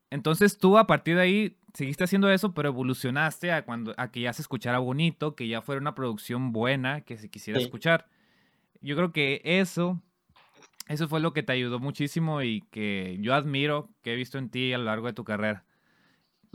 [0.09, 4.19] Entonces tú a partir de ahí seguiste haciendo eso, pero evolucionaste a, cuando, a que
[4.19, 8.09] ya se escuchara bonito, que ya fuera una producción buena, que se quisiera escuchar.
[8.81, 10.01] Yo creo que eso,
[10.89, 14.49] eso fue lo que te ayudó muchísimo y que yo admiro, que he visto en
[14.49, 15.63] ti a lo largo de tu carrera.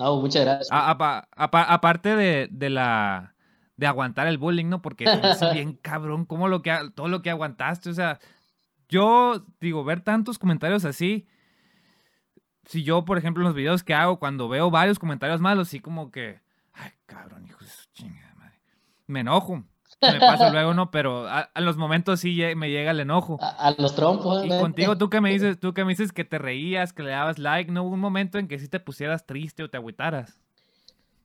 [0.03, 0.69] No, muchas gracias.
[0.71, 3.35] aparte de, la
[3.77, 4.83] de aguantar el bullying, ¿no?
[4.83, 8.19] Porque es bien cabrón, como lo que todo lo que aguantaste, o sea,
[8.89, 11.27] yo digo, ver tantos comentarios así,
[12.65, 15.81] si yo, por ejemplo, en los videos que hago, cuando veo varios comentarios malos, sí
[15.81, 16.41] como que,
[16.73, 18.61] ay, cabrón, hijo de su chingada madre,
[19.07, 19.65] me enojo
[20.03, 20.91] me pasa luego, ¿no?
[20.91, 23.39] Pero a, los momentos sí me llega el enojo.
[23.41, 24.45] A, los trompos.
[24.45, 27.11] Y contigo, tú que me dices, tú que me dices que te reías, que le
[27.11, 30.39] dabas like, ¿no hubo un momento en que sí te pusieras triste o te agüitaras?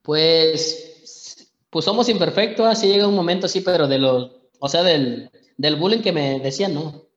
[0.02, 5.30] Pues, pues somos imperfectos, así llega un momento así, pero de los, o sea, del,
[5.58, 7.08] del bullying que me decían, no.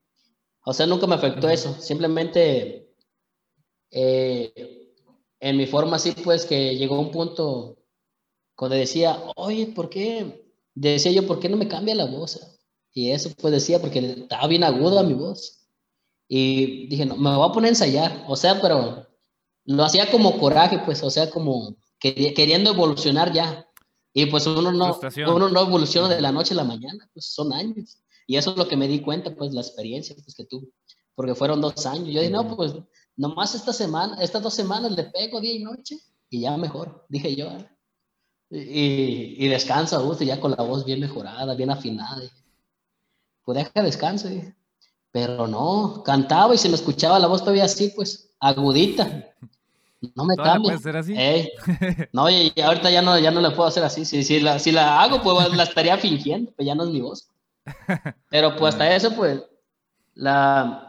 [0.64, 1.74] O sea, nunca me afectó eso.
[1.80, 2.90] Simplemente,
[3.90, 4.92] eh,
[5.38, 7.78] en mi forma así, pues, que llegó un punto
[8.54, 10.39] cuando decía, oye, ¿por qué?
[10.74, 12.40] Decía yo, ¿por qué no me cambia la voz?
[12.92, 15.66] Y eso pues decía, porque estaba bien aguda mi voz.
[16.28, 18.24] Y dije, no, me voy a poner a ensayar.
[18.28, 19.06] O sea, pero
[19.64, 23.66] lo hacía como coraje, pues, o sea, como queriendo evolucionar ya.
[24.12, 27.52] Y pues uno no, uno no evoluciona de la noche a la mañana, pues son
[27.52, 27.98] años.
[28.26, 30.68] Y eso es lo que me di cuenta, pues, la experiencia pues, que tuve.
[31.14, 32.08] Porque fueron dos años.
[32.08, 32.74] Yo dije, no, pues,
[33.16, 37.34] nomás esta semana, estas dos semanas le pego día y noche y ya mejor, dije
[37.34, 37.50] yo.
[38.50, 42.20] Y, y descansa, gusto, ya con la voz bien mejorada, bien afinada.
[43.44, 44.28] Pues deja descanso,
[45.12, 49.26] pero no, cantaba y se me escuchaba la voz todavía así, pues, agudita.
[50.16, 50.70] No me cambia.
[50.70, 51.14] puede ser así?
[52.12, 54.04] no, y, ahorita ya no, ya no la puedo hacer así.
[54.04, 57.00] Si, si, la, si la hago, pues la estaría fingiendo, pues ya no es mi
[57.00, 57.28] voz.
[58.30, 59.42] Pero pues hasta eso, pues,
[60.14, 60.86] la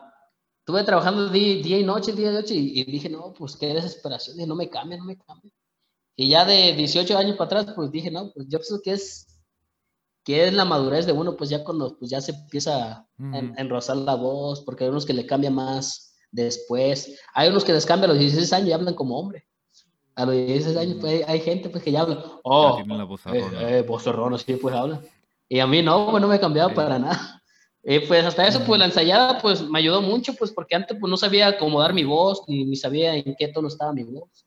[0.60, 4.48] estuve trabajando día, y noche, día y noche, y, dije, no, pues qué desesperación, dije,
[4.48, 5.52] no me cambia, no me cambia.
[6.22, 9.26] Y ya de 18 años para atrás, pues dije, no, pues yo pienso que es,
[10.24, 13.98] que es la madurez de uno, pues ya cuando pues ya se empieza a enrosar
[13.98, 17.20] la voz, porque hay unos que le cambia más después.
[17.34, 19.48] Hay unos que les cambia a los 16 años y hablan como hombre.
[20.14, 23.44] A los 16 años pues, hay, gente pues, que ya habla, oh, la voz eh,
[23.60, 25.02] eh, sí, pues habla.
[25.50, 27.42] Y a mí no, pues no me he cambiado para nada.
[27.82, 31.10] Y pues hasta eso, pues la ensayada, pues me ayudó mucho, pues porque antes pues
[31.10, 34.46] no sabía acomodar mi voz, ni, ni sabía en qué tono estaba mi voz.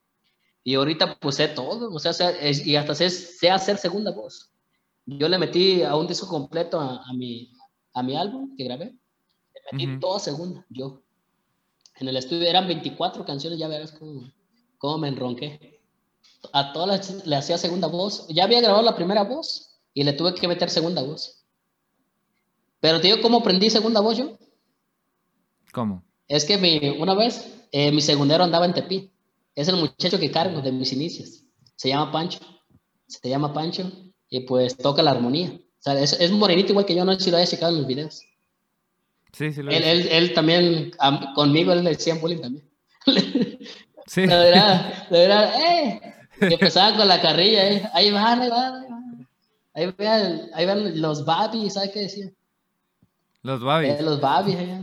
[0.64, 2.12] Y ahorita pues sé todo, o sea,
[2.42, 4.50] y hasta sé, sé, hacer segunda voz.
[5.04, 7.52] Yo le metí a un disco completo a, a, mi,
[7.92, 11.02] a mi álbum que grabé, le metí toda segunda, yo.
[11.96, 14.32] En el estudio eran 24 canciones, ya verás cómo,
[14.78, 15.80] cómo me enronqué.
[16.52, 18.26] A todas las, le hacía segunda voz.
[18.28, 21.44] Ya había grabado la primera voz y le tuve que meter segunda voz.
[22.80, 24.36] Pero te digo cómo aprendí segunda voz yo.
[25.72, 26.02] ¿Cómo?
[26.26, 29.13] Es que mi, una vez eh, mi segundero andaba en Tepi
[29.55, 31.44] es el muchacho que cargo de mis inicios.
[31.76, 32.40] Se llama Pancho.
[33.07, 33.90] Se llama Pancho
[34.28, 35.50] y pues toca la armonía.
[35.50, 37.78] O sea, es, es morenito igual que yo, no sé si lo haya checado en
[37.78, 38.22] los videos.
[39.32, 40.92] Sí, sí, lo él, él, él, también,
[41.34, 42.70] conmigo, él le decía bullying también.
[44.07, 44.22] sí.
[44.22, 46.00] De verdad, de verdad, eh.
[46.38, 47.88] Que empezaban con la carrilla, eh.
[47.92, 49.28] Ahí van, ahí van, ahí van.
[49.74, 52.30] Ahí van, ahí van los babis, ¿sabes qué decía?
[53.42, 53.90] Los babis.
[53.90, 54.80] Eh, los babis, eh.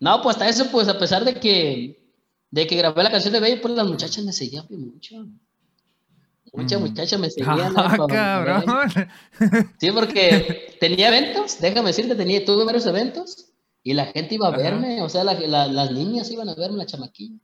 [0.00, 1.99] No, pues hasta eso, pues a pesar de que
[2.50, 5.26] de que grabé la canción de Baby, pues las muchachas me seguían mucho.
[6.52, 6.84] Muchas mm.
[6.84, 7.74] muchachas me seguían.
[7.76, 8.64] Ah, cabrón.
[9.78, 14.56] Sí, porque tenía eventos, déjame decirte, tenía, tuve varios eventos y la gente iba a
[14.56, 17.38] verme, o sea, las niñas iban a verme, la chamaquilla.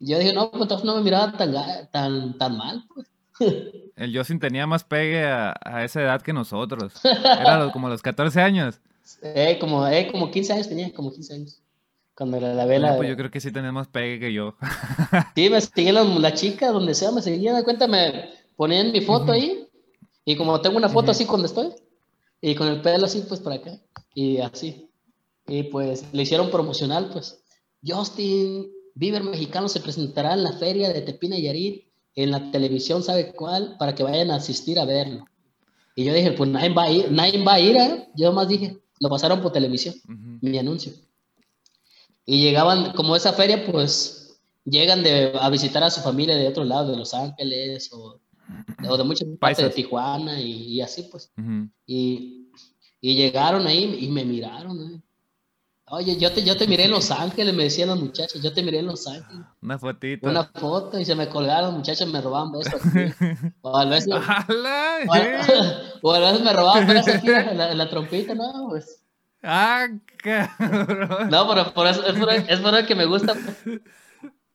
[0.00, 1.54] yo dije, no, pues entonces no me miraba tan,
[1.90, 3.08] tan, tan mal, pues.
[3.96, 5.54] El Yosin tenía más pegue a,
[5.84, 6.92] esa edad que nosotros.
[7.04, 8.80] Era como los 14 años.
[9.22, 11.62] Eh, como, eh, como 15 años tenía, como 15 años.
[12.18, 12.96] Cuando la, la vela.
[12.96, 14.56] pues yo creo que sí tenemos pegue que yo.
[15.36, 17.62] sí, me seguían la, chica, donde sea, me seguían.
[17.62, 19.68] cuenta, me ponían mi foto ahí.
[20.24, 21.68] Y como tengo una foto así cuando estoy.
[22.40, 23.78] Y con el pelo así, pues por acá.
[24.14, 24.90] Y así.
[25.46, 27.40] Y pues le hicieron promocional, pues.
[27.86, 31.84] Justin Bieber mexicano se presentará en la feria de Tepina y Yarit.
[32.16, 33.76] En la televisión, ¿sabe cuál?
[33.78, 35.24] Para que vayan a asistir a verlo.
[35.94, 38.08] Y yo dije, pues nadie va a ir, nadie va a ir, ¿eh?
[38.16, 39.94] Yo más dije, lo pasaron por televisión,
[40.40, 40.92] mi anuncio.
[42.30, 46.62] Y llegaban, como esa feria, pues llegan de, a visitar a su familia de otro
[46.62, 48.20] lado, de Los Ángeles o,
[48.98, 51.32] de muchas partes de Tijuana y, así, pues.
[51.86, 52.50] y,
[53.00, 54.78] y, llegaron ahí y me miraron.
[54.78, 55.00] ¿eh?
[55.86, 58.62] Oye, yo te, yo te miré en Los Ángeles, me decían los muchachos, yo te
[58.62, 59.46] miré en Los Ángeles.
[59.62, 60.28] Una fotito.
[60.28, 62.74] Una foto y se me colgaron, muchachos me robaban besos.
[63.62, 64.12] o a veces,
[66.02, 69.07] o, a veces me robaban besos aquí en la, en la trompita, no, pues.
[69.42, 69.86] Ah,
[70.16, 71.30] cabrón.
[71.30, 73.34] No, pero por eso, es, por, es por el que me gusta.
[73.34, 73.80] Pues.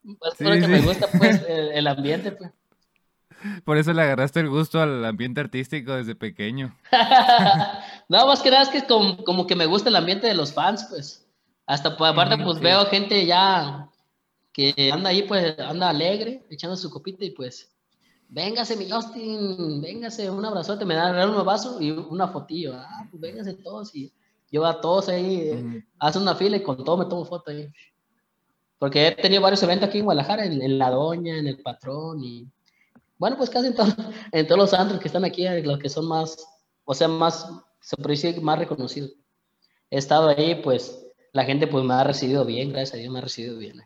[0.03, 2.51] Es por el que me gusta, pues, el, ambiente, pues.
[3.63, 6.77] Por eso le agarraste el gusto al ambiente artístico desde pequeño.
[8.09, 10.53] no, más que nada es que como, como, que me gusta el ambiente de los
[10.53, 11.25] fans, pues.
[11.65, 13.89] Hasta pues, aparte, pues veo gente ya
[14.51, 17.73] que anda ahí, pues, anda alegre, echando su copita y pues,
[18.27, 22.75] véngase mi Justin, véngase, un abrazote, me dan un vaso y una fotillo.
[22.75, 24.11] Ah, pues véngase todos y
[24.53, 27.67] yo a todos ahí, eh, hace una fila y con todo me tomo foto ahí.
[28.77, 32.47] Porque he tenido varios eventos aquí en Guadalajara, en, La Doña, en El Patrón y...
[33.17, 33.75] Bueno, pues casi en,
[34.31, 36.37] en todos los antros que están aquí, eh, los que son más,
[36.85, 37.49] o sea, más,
[37.81, 39.13] se puede más reconocidos.
[39.89, 43.19] He estado ahí, pues la gente pues me ha recibido bien, gracias a Dios me
[43.19, 43.81] ha recibido bien.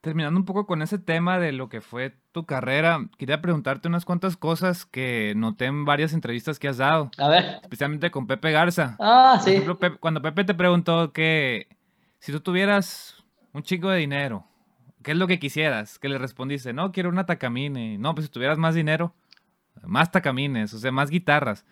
[0.00, 4.04] Terminando un poco con ese tema de lo que fue tu carrera, quería preguntarte unas
[4.04, 7.10] cuantas cosas que noté en varias entrevistas que has dado.
[7.18, 7.58] A ver.
[7.62, 8.96] Especialmente con Pepe Garza.
[9.00, 9.60] Ah, sí.
[9.98, 11.66] cuando Pepe te preguntó que
[12.20, 14.46] si tú tuvieras un chico de dinero,
[15.02, 15.98] ¿qué es lo que quisieras?
[15.98, 17.98] Que le respondiste, no, quiero una tacamine.
[17.98, 19.14] No, pues si tuvieras más dinero,
[19.82, 21.64] más tacamines, o sea, más guitarras.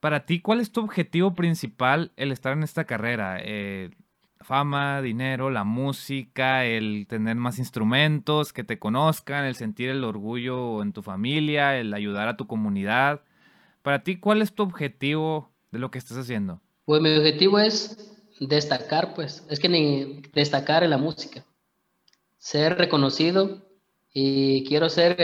[0.00, 3.36] Para ti, ¿cuál es tu objetivo principal el estar en esta carrera?
[3.40, 3.90] Eh,
[4.42, 10.82] fama, dinero, la música, el tener más instrumentos, que te conozcan, el sentir el orgullo
[10.82, 13.22] en tu familia, el ayudar a tu comunidad.
[13.82, 16.60] Para ti, ¿cuál es tu objetivo de lo que estás haciendo?
[16.84, 21.44] Pues mi objetivo es destacar, pues, es que ni destacar en la música,
[22.38, 23.62] ser reconocido
[24.12, 25.16] y quiero ser...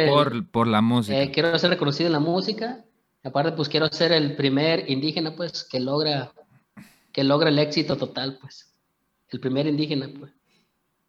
[0.50, 1.20] por, la música.
[1.20, 2.84] Eh, quiero ser reconocido en la música.
[3.24, 6.32] Aparte, pues quiero ser el primer indígena, pues, que logra,
[7.12, 8.68] que logra el éxito total, pues
[9.30, 10.32] el primer indígena, pues.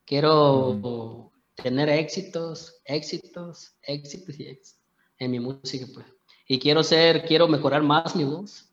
[0.06, 4.80] Quiero tener éxitos, éxitos, éxitos y éxitos
[5.20, 6.06] en mi música, pues.
[6.48, 8.66] Y quiero ser, quiero mejorar más mi voz.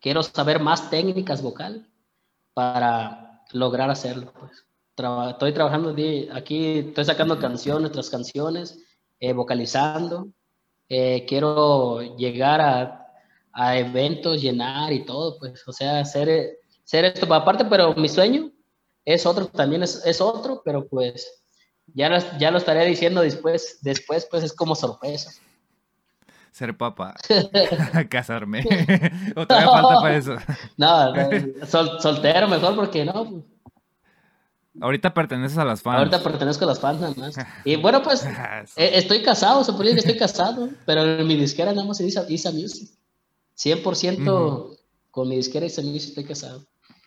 [0.00, 1.86] Quiero saber más técnicas vocal
[2.54, 4.64] para lograr hacerlo, pues.
[5.30, 5.94] estoy trabajando
[6.32, 8.78] aquí, estoy sacando canciones, nuestras canciones,
[9.18, 10.28] eh, vocalizando.
[10.88, 13.06] Eh, quiero llegar a,
[13.52, 17.32] a, eventos, llenar y todo, pues, o sea, hacer, hacer esto.
[17.32, 18.50] Aparte, pero mi sueño
[19.04, 21.42] es otro, también es, es otro, pero pues
[21.94, 25.30] ya, ya lo estaré diciendo después, después, pues es como sorpresa
[26.52, 27.14] ser papá,
[28.10, 28.60] casarme.
[29.36, 30.36] ¿O todavía falta para eso?
[30.76, 33.24] No, soltero mejor porque no.
[33.24, 33.44] Pues.
[34.80, 35.98] Ahorita perteneces a las fans.
[35.98, 37.34] Ahorita pertenezco a las fans nada más.
[37.64, 41.26] Y bueno, pues ah, eh, estoy casado, se puede decir que estoy casado, pero en
[41.26, 42.88] mi disquera nada más se dice Isa Music.
[43.58, 44.78] 100%
[45.10, 46.64] con mi disquera Isa Music estoy casado.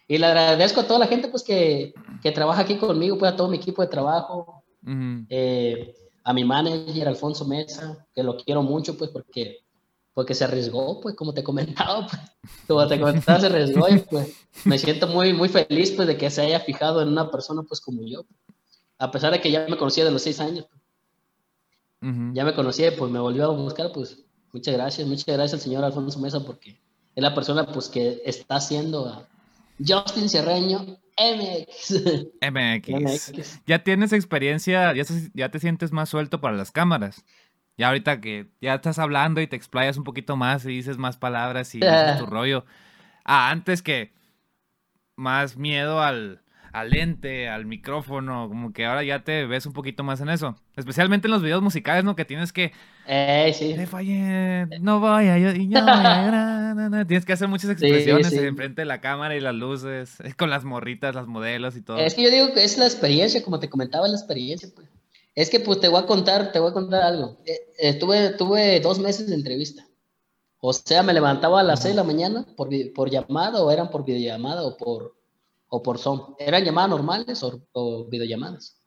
[0.07, 3.35] Y le agradezco a toda la gente pues que, que trabaja aquí conmigo, pues a
[3.35, 4.63] todo mi equipo de trabajo.
[5.29, 9.59] eh, a mi manager Alfonso Mesa, que lo quiero mucho, pues porque,
[10.13, 12.21] porque se arriesgó, pues como te comentaba, pues,
[12.67, 14.33] como te comentaba, se arriesgó y pues
[14.65, 17.81] me siento muy, muy feliz pues de que se haya fijado en una persona pues
[17.81, 18.25] como yo,
[18.97, 20.65] a pesar de que ya me conocía de los seis años.
[22.33, 25.85] Ya me conocía, pues me volvió a buscar, pues muchas gracias, muchas gracias al señor
[25.85, 26.81] Alfonso Mesa porque
[27.15, 29.29] es la persona pues que está haciendo a
[29.79, 32.03] Justin Cerreño MX.
[32.51, 33.59] MX.
[33.65, 35.03] Ya tienes experiencia, ya,
[35.33, 37.23] ya te sientes más suelto para las cámaras.
[37.77, 41.17] Ya ahorita que ya estás hablando y te explayas un poquito más y dices más
[41.17, 42.65] palabras y dices tu rollo.
[43.25, 44.13] Ah, antes que
[45.15, 50.03] más miedo al, al lente, al micrófono, como que ahora ya te ves un poquito
[50.03, 50.55] más en eso.
[50.75, 52.15] Especialmente en los videos musicales, ¿no?
[52.15, 52.71] Que tienes que...
[53.07, 53.73] Eh, sí.
[53.75, 55.79] Te fallé, no vaya, yo, y yo,
[57.07, 60.63] Tienes que hacer muchas expresiones en enfrente de la cámara y las luces, con las
[60.63, 61.97] morritas, las modelos y todo.
[61.97, 64.87] Es que yo digo que es la experiencia, como te comentaba, la experiencia, pues.
[65.35, 67.39] Es que pues te voy a contar, te voy a contar algo.
[67.79, 69.83] Eh, tuve, tuve dos meses de entrevista.
[70.59, 73.89] O sea, me levantaba a las seis de la mañana por, por llamada o eran
[73.89, 75.15] por videollamada o por
[75.75, 76.35] o por Zoom.
[76.37, 78.77] Eran llamadas normales o, videollamadas.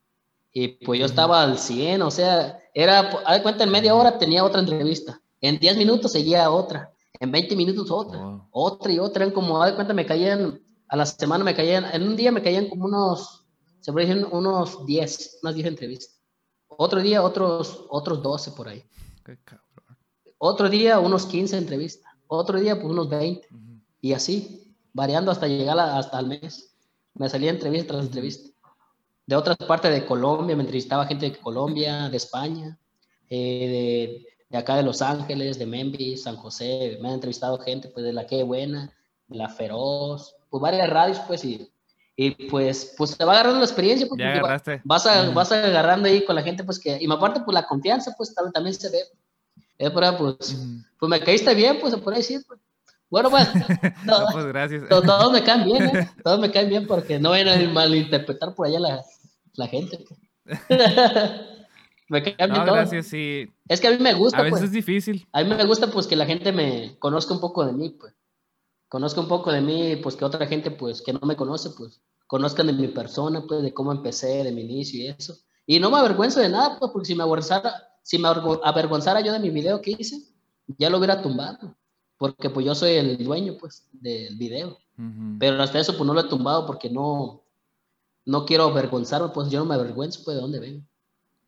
[0.59, 4.17] Y pues yo estaba al 100, o sea, era, a de cuenta, en media hora
[4.17, 5.21] tenía otra entrevista.
[5.43, 6.95] En 10 minutos seguía otra.
[7.21, 8.41] En 20 minutos otra.
[8.53, 9.25] Otra y otra.
[9.25, 12.33] Eran como, a de cuenta, me caían, a la semana me caían, en un día
[12.33, 13.45] me caían como unos,
[13.81, 16.23] se puede decir, unos 10, unas 10 entrevistas.
[16.69, 18.83] Otro día, otros, otros 12 por ahí.
[20.39, 22.11] Otro día, unos 15 entrevistas.
[22.29, 23.47] Otro día, pues unos 20.
[24.01, 26.73] Y así, variando hasta llegar hasta el mes
[27.13, 28.56] me salía entrevista tras entrevista.
[29.27, 32.79] De otras partes de Colombia, me entrevistaba gente de Colombia, de España,
[33.29, 38.05] eh, de, acá de Los Ángeles, de Memphis, San José, me han entrevistado gente pues
[38.05, 38.93] de la que buena,
[39.27, 41.69] de la feroz, pues varias radios pues y,
[42.15, 44.41] y pues, pues te va agarrando la experiencia porque
[44.85, 48.15] vas, a, vas agarrando ahí con la gente pues que, y aparte pues la confianza
[48.17, 49.01] pues también, se ve.
[49.79, 50.57] Eh, pues,
[50.99, 52.43] pues me caíste bien, pues se puede decir.
[52.47, 52.61] Pues.
[53.11, 53.47] Bueno, pues,
[54.33, 54.89] pues gracias.
[54.89, 56.11] Todos me caen bien, ¿eh?
[56.25, 59.05] Todos me caen bien porque no vayan a malinterpretar por allá la,
[59.59, 60.05] la gente.
[62.09, 63.49] me caen bien gracias, sí.
[63.69, 64.65] Es que a mí me gusta, A veces pues.
[64.65, 65.27] es difícil.
[65.33, 68.15] A mí me gusta, pues, que la gente me conozca un poco de mí, pues.
[68.89, 72.01] Conozca un poco de mí, pues, que otra gente, pues, que no me conoce, pues,
[72.27, 75.37] conozcan de mi persona, pues, de cómo empecé, de mi inicio y eso.
[75.67, 79.33] Y no me avergüenzo de nada, pues, porque si me avergonzara, si me avergonzara yo
[79.33, 80.17] de mi video que hice,
[80.79, 81.77] ya lo hubiera tumbado
[82.19, 84.79] porque pues yo soy el dueño pues del video.
[85.39, 87.43] Pero hasta eso pues no lo he tumbado porque no,
[88.27, 90.85] no quiero avergonzarme, pues yo no me avergüenzo pues de dónde vengo.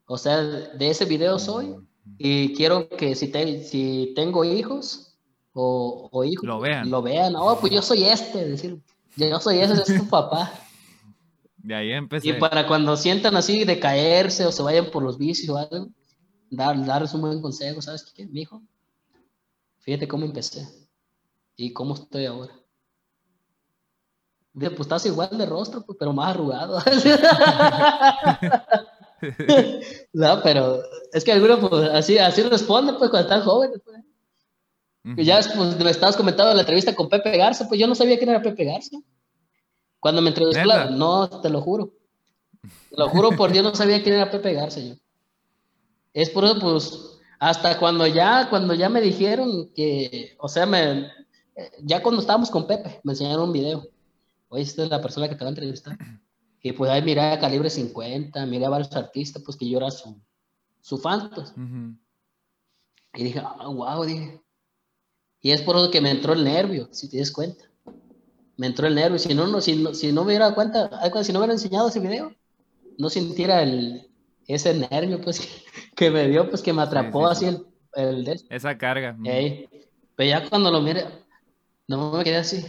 [0.07, 1.77] O sea, de ese video soy
[2.17, 5.19] y quiero que si, te, si tengo hijos
[5.53, 6.89] o, o hijos, lo vean.
[6.89, 8.81] Lo vean, oh, pues yo soy este, decir,
[9.17, 10.51] yo soy ese, es tu papá.
[11.59, 12.29] De ahí empecé.
[12.29, 15.89] Y para cuando sientan así de caerse o se vayan por los vicios o algo,
[16.51, 18.63] dar, darles un buen consejo, ¿sabes qué, mi hijo?
[19.81, 20.67] Fíjate cómo empecé
[21.57, 22.55] y cómo estoy ahora.
[24.59, 26.81] Dice, pues estás igual de rostro, pues, pero más arrugado.
[30.13, 30.83] no, pero
[31.13, 33.81] es que algunos pues, así, así responden pues cuando están jóvenes.
[33.85, 33.99] Pues.
[35.27, 38.19] Ya pues, me estabas comentando en la entrevista con Pepe Garza, pues yo no sabía
[38.19, 38.99] quién era Pepe Garza.
[40.01, 41.93] Cuando me entrevistó, no, te lo juro.
[42.91, 44.95] Te lo juro por Dios, no sabía quién era Pepe Garza yo.
[46.13, 51.13] Es por eso, pues, hasta cuando ya, cuando ya me dijeron que, o sea, me,
[51.83, 53.87] ya cuando estábamos con Pepe, me enseñaron un video.
[54.49, 55.97] Oye, esta es la persona que te va a entrevistar.
[56.63, 59.91] Y pues ahí miré a Calibre 50, miré a varios artistas, pues que yo era
[59.91, 60.21] su,
[60.81, 61.55] su fan, pues.
[63.15, 64.41] Y dije, ah, wow, dije.
[65.41, 67.65] Y es por eso que me entró el nervio, si te das cuenta.
[68.57, 69.19] Me entró el nervio.
[69.19, 70.91] Si no, no, si, no, si no me hubiera cuenta,
[71.23, 72.35] si no me hubiera enseñado ese video,
[72.99, 74.11] no sintiera el,
[74.49, 75.41] ese nervio, pues,
[75.97, 79.17] que me dio, pues, que me atrapó así el, el Esa carga.
[80.17, 81.05] Pero ya cuando lo mire,
[81.87, 82.65] no me quedé así.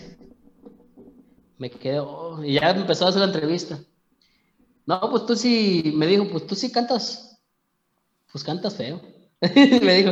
[1.60, 3.78] Me quedé, oh, y ya empezó a hacer la entrevista.
[4.86, 7.40] no, pues tú sí, me dijo, pues tú sí cantas,
[8.32, 9.00] pues cantas feo.
[9.42, 10.12] me dijo,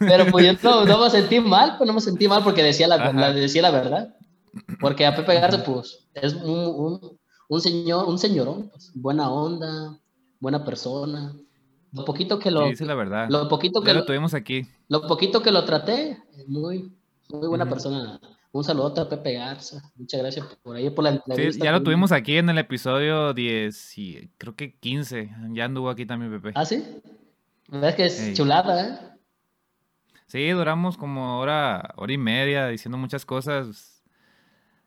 [0.00, 2.88] pero pues yo no, no, me sentí mal, pues no me sentí mal porque decía
[2.88, 4.16] la, la decía la verdad.
[4.80, 7.18] Porque a Pepe Garza, pues, es un, un,
[7.48, 9.98] un señor, un señorón, pues, buena onda,
[10.40, 11.34] buena persona.
[11.92, 12.66] Lo poquito que lo.
[12.66, 13.28] dice la verdad.
[13.28, 14.66] Lo poquito que lo, tuvimos aquí.
[14.88, 16.92] Lo poquito que lo traté, muy,
[17.28, 18.20] muy buena persona.
[18.52, 19.80] Un saludo a Pepe Garza.
[19.96, 21.52] Muchas gracias por ahí, por la entrevista.
[21.52, 25.30] Sí, ya lo tuvimos aquí en el episodio 10 y creo que 15.
[25.50, 26.52] Ya anduvo aquí también Pepe.
[26.56, 26.84] ¿Ah, sí?
[27.68, 28.98] ¿Verdad que es chulada, eh?
[30.26, 34.02] Sí, duramos como hora, hora y media diciendo muchas cosas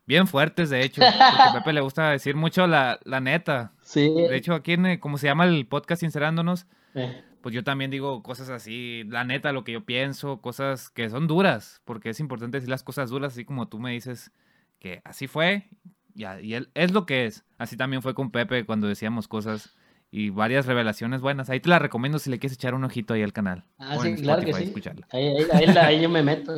[0.06, 1.02] bien fuertes, de hecho.
[1.02, 3.72] Porque a Pepe le gusta decir mucho la, la neta.
[3.84, 4.10] Sí.
[4.10, 7.22] De hecho, aquí en, como se llama el podcast Sincerándonos, eh.
[7.44, 11.28] Pues yo también digo cosas así, la neta, lo que yo pienso, cosas que son
[11.28, 14.32] duras, porque es importante decir las cosas duras, así como tú me dices
[14.80, 15.68] que así fue,
[16.16, 17.44] y, y él, es lo que es.
[17.58, 19.76] Así también fue con Pepe cuando decíamos cosas
[20.10, 21.50] y varias revelaciones buenas.
[21.50, 23.66] Ahí te la recomiendo si le quieres echar un ojito ahí al canal.
[23.78, 24.74] Ah, sí, claro que sí.
[25.12, 26.56] Ahí, ahí, ahí, yo me meto.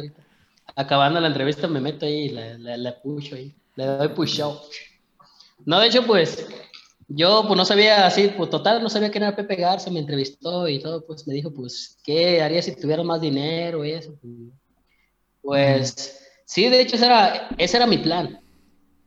[0.76, 2.96] Acabando la entrevista me meto ahí y le, le, le
[3.34, 3.56] ahí.
[3.76, 4.60] Le doy push out.
[5.66, 6.48] No, de hecho, pues,
[7.08, 10.68] yo pues no sabía así, pues total, no sabía quién era Pepe Garza, me entrevistó
[10.68, 14.18] y todo, pues me dijo, pues, ¿qué haría si tuviera más dinero y eso?
[15.42, 18.40] Pues, sí, de hecho, ese era, ese era mi plan.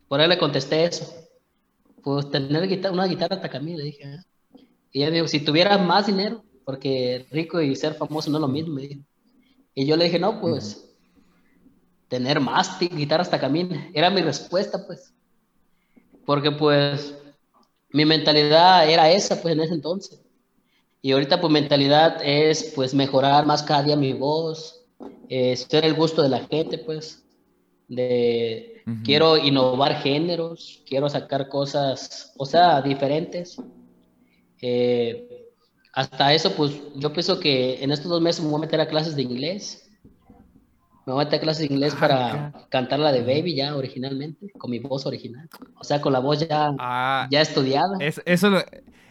[0.06, 1.12] Por él le contesté eso.
[2.02, 4.18] Pues tener una guitarra Takamine, le dije, ¿eh?
[4.92, 8.40] Y ella me dijo, si tuvieras más dinero, porque rico y ser famoso no es
[8.42, 9.02] lo mismo, me dijo.
[9.74, 10.96] Y yo le dije, no, pues,
[12.08, 13.90] tener más guitarras Takamine.
[13.92, 15.12] Era mi respuesta, pues.
[16.24, 17.14] Porque, pues,
[17.90, 20.20] mi mentalidad era esa, pues, en ese entonces.
[21.00, 24.84] Y ahorita, pues, mentalidad es, pues, mejorar más cada día mi voz,
[25.28, 27.24] eh, ser el gusto de la gente, pues.
[27.88, 33.56] De, quiero innovar géneros, quiero sacar cosas, o sea, diferentes.
[34.60, 35.48] Eh,
[35.92, 38.88] hasta eso, pues yo pienso que en estos dos meses me voy a meter a
[38.88, 39.87] clases de inglés.
[41.08, 43.74] Me voy a meter a clases de inglés ah, para cantar la de Baby ya
[43.74, 45.48] originalmente, con mi voz original.
[45.78, 47.96] O sea, con la voz ya, ah, ya estudiada.
[47.98, 48.62] eso, lo,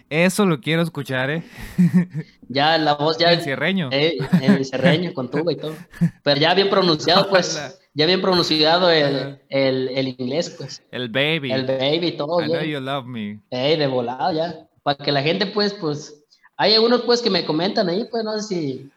[0.08, 1.44] eso lo quiero escuchar, ¿eh?
[2.50, 3.34] Ya la voz ya...
[3.34, 3.90] En cierreño.
[3.92, 5.74] Eh, en cierreño, con tuba y todo.
[6.22, 7.80] Pero ya bien pronunciado, pues.
[7.96, 10.84] Ya bien pronunciado el, el, el, inglés, pues.
[10.92, 11.52] El baby.
[11.52, 12.44] El baby, todo.
[12.44, 13.40] I know you love me.
[13.50, 16.24] Ey, de volado ya para que la gente, pues, pues,
[16.58, 18.92] hay algunos, pues, que me comentan ahí, pues, no sé si,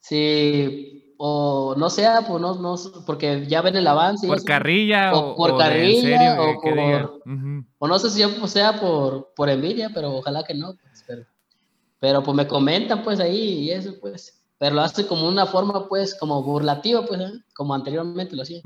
[0.00, 2.74] si, o no sea, pues, no, no,
[3.06, 4.26] porque ya ven el avance.
[4.26, 7.22] Por carrilla o, por carrilla o por,
[7.78, 11.04] o no sé si yo, pues, sea por, por envidia, pero ojalá que no, pues,
[11.06, 11.24] pero,
[12.00, 15.88] pero, pues, me comentan, pues, ahí y eso, pues, pero lo hace como una forma,
[15.88, 17.32] pues, como burlativa, pues, ¿eh?
[17.54, 18.60] como anteriormente lo hacía.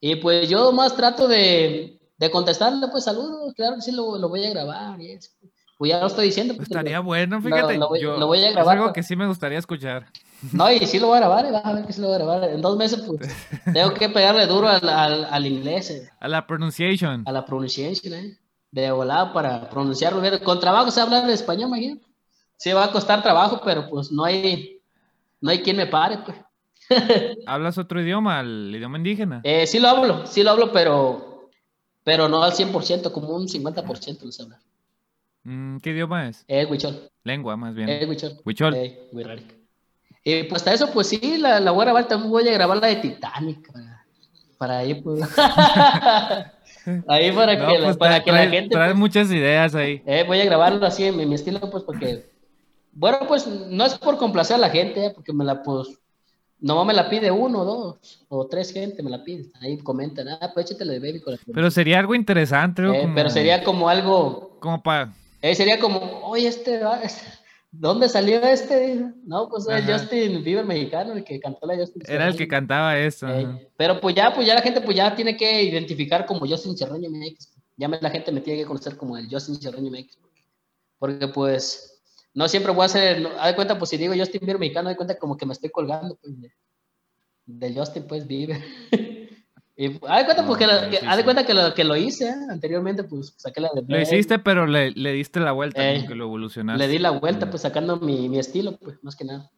[0.00, 4.28] Y pues yo más trato de, de contestarle, pues saludos, claro que sí, lo, lo
[4.28, 5.32] voy a grabar y eso.
[5.80, 6.54] Pues ya lo estoy diciendo.
[6.54, 7.78] Pues, Estaría bueno, fíjate.
[7.78, 8.76] Lo, lo, voy, a grabar.
[8.76, 10.04] Es algo que sí me gustaría escuchar.
[10.52, 12.16] No, y sí lo voy a grabar, y vas a ver que sí lo voy
[12.16, 12.50] a grabar.
[12.50, 13.34] En dos meses, pues,
[13.72, 15.90] tengo que pegarle duro al, al, al inglés.
[15.90, 16.10] Eh.
[16.20, 17.22] A la pronunciation.
[17.26, 18.38] A la pronunciation, eh.
[18.70, 20.38] De volada para pronunciarlo bien.
[20.44, 22.04] Con trabajo se habla español, imagínate.
[22.58, 24.82] Sí va a costar trabajo, pero pues no hay,
[25.40, 26.36] no hay quien me pare, pues.
[27.46, 29.40] ¿Hablas otro idioma, el idioma indígena?
[29.44, 31.48] Eh, sí lo hablo, sí lo hablo, pero
[32.04, 34.60] pero no al 100%, como un 50% lo sé hablar.
[35.44, 36.44] Mm, ¿Qué idioma es?
[36.46, 37.10] Es huichol.
[37.24, 37.88] Lengua, más bien.
[37.88, 38.40] Es huichol.
[38.44, 38.74] Huichol.
[38.74, 39.08] Eh,
[40.22, 42.76] y pues hasta eso, pues sí, la, la voy a grabar, también voy a grabar
[42.76, 43.72] la de Titanic.
[43.72, 44.04] Para,
[44.58, 45.22] para ahí, pues.
[47.08, 48.74] ahí para que, pues, para que la gente.
[48.74, 50.02] Trae pues, muchas ideas ahí.
[50.04, 52.28] Eh, voy a grabarlo así en mi, mi, estilo, pues porque.
[52.92, 55.88] Bueno, pues no es por complacer a la gente, eh, porque me la, pues,
[56.60, 59.46] no me la pide uno, dos o tres gente, me la pide.
[59.60, 63.64] Ahí comentan, ah, pues échatelo de baby con Pero sería algo interesante, eh, Pero sería
[63.64, 64.58] como algo.
[64.60, 65.14] Como para.
[65.42, 66.80] Eh, sería como, oye, este,
[67.70, 69.04] ¿dónde salió este?
[69.24, 72.02] No, pues es Justin Bieber mexicano, el que cantó la Justin.
[72.06, 73.28] Era el que cantaba eso.
[73.28, 76.76] Eh, pero pues ya, pues ya la gente pues ya tiene que identificar como Justin
[76.76, 77.54] Cerroño MX.
[77.76, 80.18] Ya la gente me tiene que conocer como el Justin Cerroño MX.
[80.98, 81.90] Porque pues
[82.34, 84.94] no siempre voy a hacer, haz de cuenta, pues si digo Justin Bieber mexicano, haz
[84.94, 86.34] de cuenta como que me estoy colgando, pues,
[87.46, 88.62] de, Justin, pues, Bieber.
[89.80, 92.34] y haz de cuenta, pues, que, haz de cuenta que lo, que lo hice ¿eh?
[92.50, 93.82] anteriormente, pues, saqué la de...
[93.88, 96.78] Lo hiciste, pero le, le diste la vuelta, eh, que lo evolucionaste.
[96.78, 99.50] Le di la vuelta, pues, sacando mi, mi, estilo, pues, más que nada.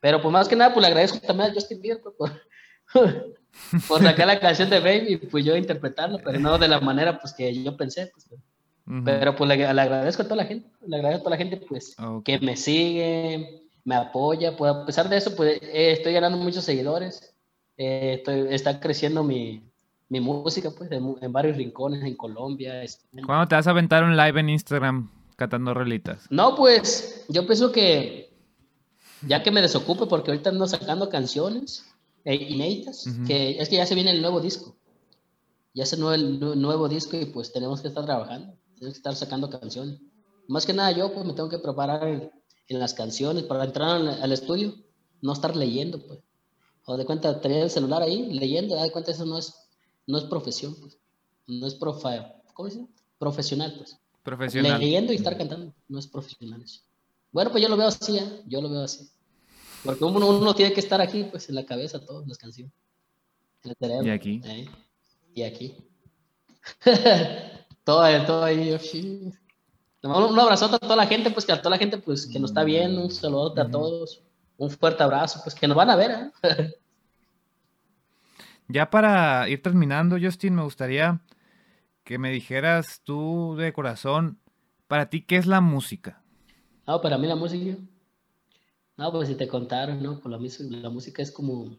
[0.00, 2.14] Pero, pues, más que nada, pues, le agradezco también a Justin Bieber, pues,
[2.92, 3.34] por,
[3.88, 7.32] por sacar la canción de Baby, pues, yo interpretarlo, pero no de la manera, pues,
[7.32, 8.28] que yo pensé, pues,
[9.04, 11.94] pero pues le, agradezco a toda la gente, le agradezco a toda la gente pues
[12.24, 16.64] que me sigue, me apoya, pues a pesar de eso pues eh, estoy ganando muchos
[16.64, 17.32] seguidores,
[17.76, 19.69] eh, estoy, está creciendo mi,
[20.10, 22.84] mi música, pues, en, varios rincones, en Colombia.
[23.24, 26.26] ¿Cuándo te vas a aventar un live en Instagram cantando relitas?
[26.28, 28.30] No, pues, yo pienso que
[29.26, 31.86] ya que me desocupe, porque ahorita ando sacando canciones
[32.24, 34.76] eh, inéditas, que es que ya se viene el nuevo disco.
[35.74, 39.14] Ya se nuevo el nuevo disco y pues tenemos que estar trabajando, tenemos que estar
[39.14, 40.00] sacando canciones.
[40.48, 42.30] Más que nada yo pues me tengo que preparar en,
[42.68, 44.74] las canciones para entrar al, estudio,
[45.22, 46.20] no estar leyendo pues.
[46.86, 49.59] O de cuenta, tener el celular ahí leyendo, de cuenta eso no es,
[50.10, 50.98] no es profesión, pues.
[51.46, 52.86] No es profa, ¿cómo dice?
[53.18, 53.98] Profesional pues.
[54.22, 54.78] Profesional.
[54.78, 56.80] Leyendo y estar cantando, no es profesional eso.
[57.32, 58.42] Bueno, pues yo lo veo así, ¿eh?
[58.46, 59.08] yo lo veo así.
[59.84, 62.72] Porque uno, uno tiene que estar aquí, pues en la cabeza, todas las canciones.
[63.62, 64.06] En el cerebro.
[64.06, 64.40] Y aquí.
[64.44, 64.68] ¿eh?
[65.34, 65.76] Y aquí.
[67.84, 68.78] todo, todo ahí.
[70.02, 72.50] Un abrazote a toda la gente, pues que a toda la gente pues que nos
[72.50, 74.22] está viendo, un saludo a todos,
[74.56, 76.32] un fuerte abrazo, pues que nos van a ver.
[76.42, 76.74] ¿eh?
[78.72, 81.20] ya para ir terminando, Justin, me gustaría
[82.04, 84.38] que me dijeras tú de corazón,
[84.88, 86.22] para ti, ¿qué es la música?
[86.86, 87.76] No, para mí la música,
[88.96, 90.20] no, pues si te contaron, ¿no?
[90.20, 91.78] Pues la, la música es como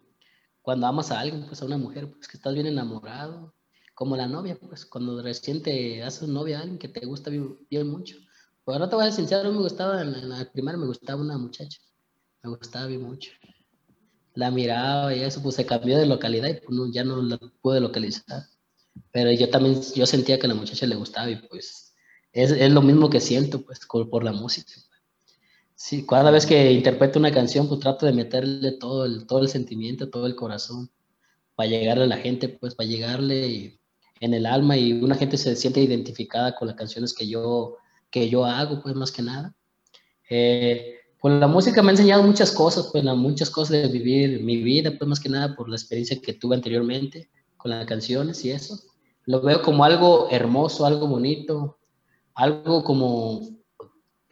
[0.62, 3.54] cuando amas a alguien, pues a una mujer, pues que estás bien enamorado,
[3.94, 7.88] como la novia, pues cuando recién te haces novia a alguien que te gusta bien,
[7.88, 8.18] mucho.
[8.64, 11.38] Pues no te voy a decir sincero, me gustaba, en la, primera me gustaba una
[11.38, 11.80] muchacha,
[12.44, 13.32] me gustaba bien mucho.
[14.34, 17.82] La miraba y eso, pues se cambió de localidad y pues, ya no la pude
[17.82, 18.44] localizar.
[19.12, 21.94] Pero yo también, yo sentía que a la muchacha le gustaba y pues
[22.34, 24.72] es, es lo mismo que siento, pues, por la música.
[25.76, 29.50] Sí, cada vez que interpreto una canción, pues trato de meterle todo el, todo el
[29.50, 30.92] sentimiento, todo el corazón,
[31.56, 33.80] para llegarle a la gente, pues para llegarle
[34.20, 37.78] en el alma y una gente se siente identificada con las canciones que yo,
[38.12, 39.56] que yo hago, pues más que nada.
[40.30, 44.58] Eh, pues la música me ha enseñado muchas cosas, pues muchas cosas de vivir mi
[44.58, 48.50] vida, pues más que nada por la experiencia que tuve anteriormente con las canciones y
[48.50, 48.80] eso.
[49.26, 51.78] Lo veo como algo hermoso, algo bonito,
[52.34, 53.42] algo como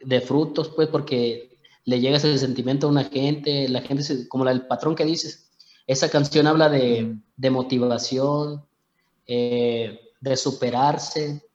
[0.00, 4.66] de frutos, pues porque le llega ese sentimiento a una gente, la gente, como el
[4.66, 5.52] patrón que dices,
[5.86, 8.64] esa canción habla de, de motivación,
[9.28, 11.48] eh, de superarse,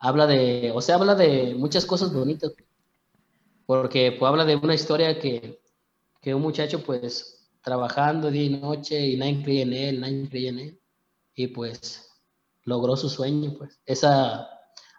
[0.00, 2.52] habla de, o sea, habla de muchas cosas bonitas,
[3.72, 5.58] porque pues, habla de una historia que,
[6.20, 10.50] que un muchacho pues trabajando día y noche y nadie creía en él, nadie creía
[10.50, 10.80] en él,
[11.34, 12.06] y pues
[12.64, 14.46] logró su sueño, pues esa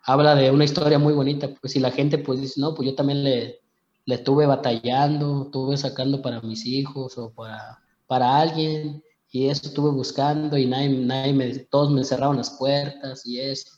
[0.04, 2.96] habla de una historia muy bonita, pues si la gente pues dice, no, pues yo
[2.96, 3.62] también le,
[4.06, 9.92] le estuve batallando, estuve sacando para mis hijos o para, para alguien, y eso estuve
[9.92, 13.70] buscando y nadie, nadie me, todos me cerraron las puertas y eso.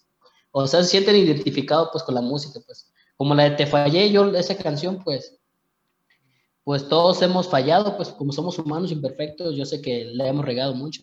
[0.51, 2.93] O sea, se sienten identificados pues con la música, pues.
[3.17, 5.39] Como la de Te Fallé, yo esa canción, pues,
[6.63, 10.73] pues todos hemos fallado, pues como somos humanos imperfectos, yo sé que le hemos regado
[10.73, 11.01] mucho.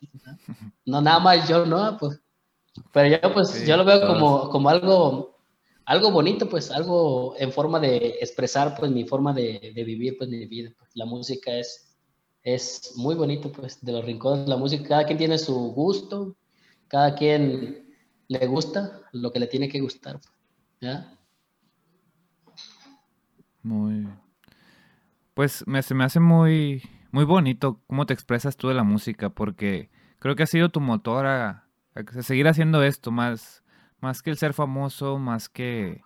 [0.84, 1.00] ¿no?
[1.00, 2.20] nada más yo no, pues.
[2.92, 5.38] Pero yo pues yo lo veo como, como algo,
[5.84, 10.28] algo bonito, pues algo en forma de expresar pues mi forma de, de vivir pues
[10.28, 10.72] mi vida.
[10.76, 10.90] Pues.
[10.94, 11.96] La música es,
[12.42, 14.88] es muy bonito, pues, de los rincones la música.
[14.88, 16.36] Cada quien tiene su gusto,
[16.88, 17.94] cada quien
[18.28, 20.18] le gusta lo que le tiene que gustar.
[20.80, 21.18] ¿ya?
[23.62, 24.08] Muy.
[25.34, 29.30] Pues me, se me hace muy, muy bonito cómo te expresas tú de la música,
[29.30, 31.68] porque creo que ha sido tu motor a,
[32.20, 33.62] seguir haciendo esto, más,
[34.00, 36.02] más que el ser famoso, más que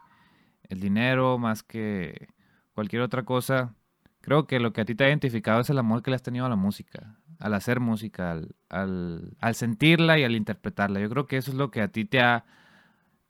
[0.69, 2.29] el dinero, más que
[2.75, 3.75] cualquier otra cosa
[4.27, 6.23] creo que lo que a ti te ha identificado es el amor que le has
[6.23, 8.33] tenido a la música, al hacer música,
[8.69, 10.99] al, al, sentirla y al interpretarla.
[10.99, 12.45] Yo creo que eso es lo que a ti te ha,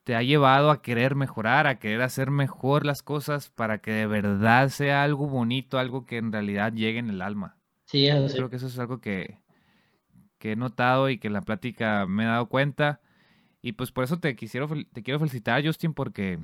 [0.07, 4.07] te ha llevado a querer mejorar, a querer hacer mejor las cosas para que de
[4.07, 7.57] verdad sea algo bonito, algo que en realidad llegue en el alma.
[7.87, 9.41] Sí, eso Creo que eso es algo que,
[10.39, 13.01] que he notado y que en la plática me he dado cuenta.
[13.61, 16.39] Y pues por eso te, quisiera, te quiero felicitar, Justin, porque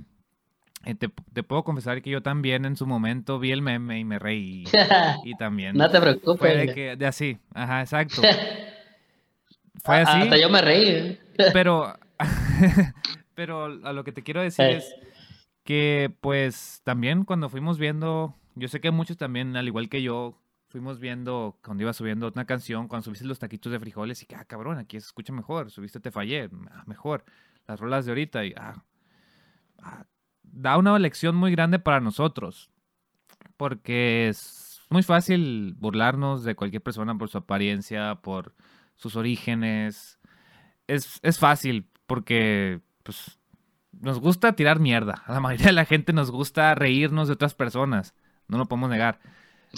[0.85, 4.19] eh, te, puedo confesar que yo también en su momento vi el meme y me
[4.19, 4.65] reí.
[5.25, 5.77] Y también.
[5.77, 6.75] no te preocupes.
[6.75, 8.23] de, de, así, ajá, exacto.
[9.85, 10.23] Fue así.
[10.23, 10.85] Hasta yo me reí.
[10.89, 11.21] ¿eh?
[11.53, 11.95] Pero,
[13.35, 14.77] pero a lo que te quiero decir eh.
[14.77, 14.95] es
[15.65, 20.39] que, pues, también cuando fuimos viendo, yo sé que muchos también, al igual que yo,
[20.69, 24.37] fuimos viendo cuando iba subiendo una canción, cuando subiste los taquitos de frijoles y que,
[24.37, 27.25] ah, cabrón, aquí se escucha mejor, subiste Te Fallé, ah, mejor,
[27.67, 28.83] las rolas de ahorita y, ah,
[29.79, 30.05] ah
[30.43, 32.71] da una lección muy grande para nosotros.
[33.57, 38.55] Porque es muy fácil burlarnos de cualquier persona por su apariencia, por
[38.95, 40.19] sus orígenes.
[40.87, 43.39] Es, fácil porque pues,
[43.93, 45.23] nos gusta tirar mierda.
[45.27, 48.15] A la mayoría de la gente nos gusta reírnos de otras personas.
[48.49, 49.21] No lo podemos negar.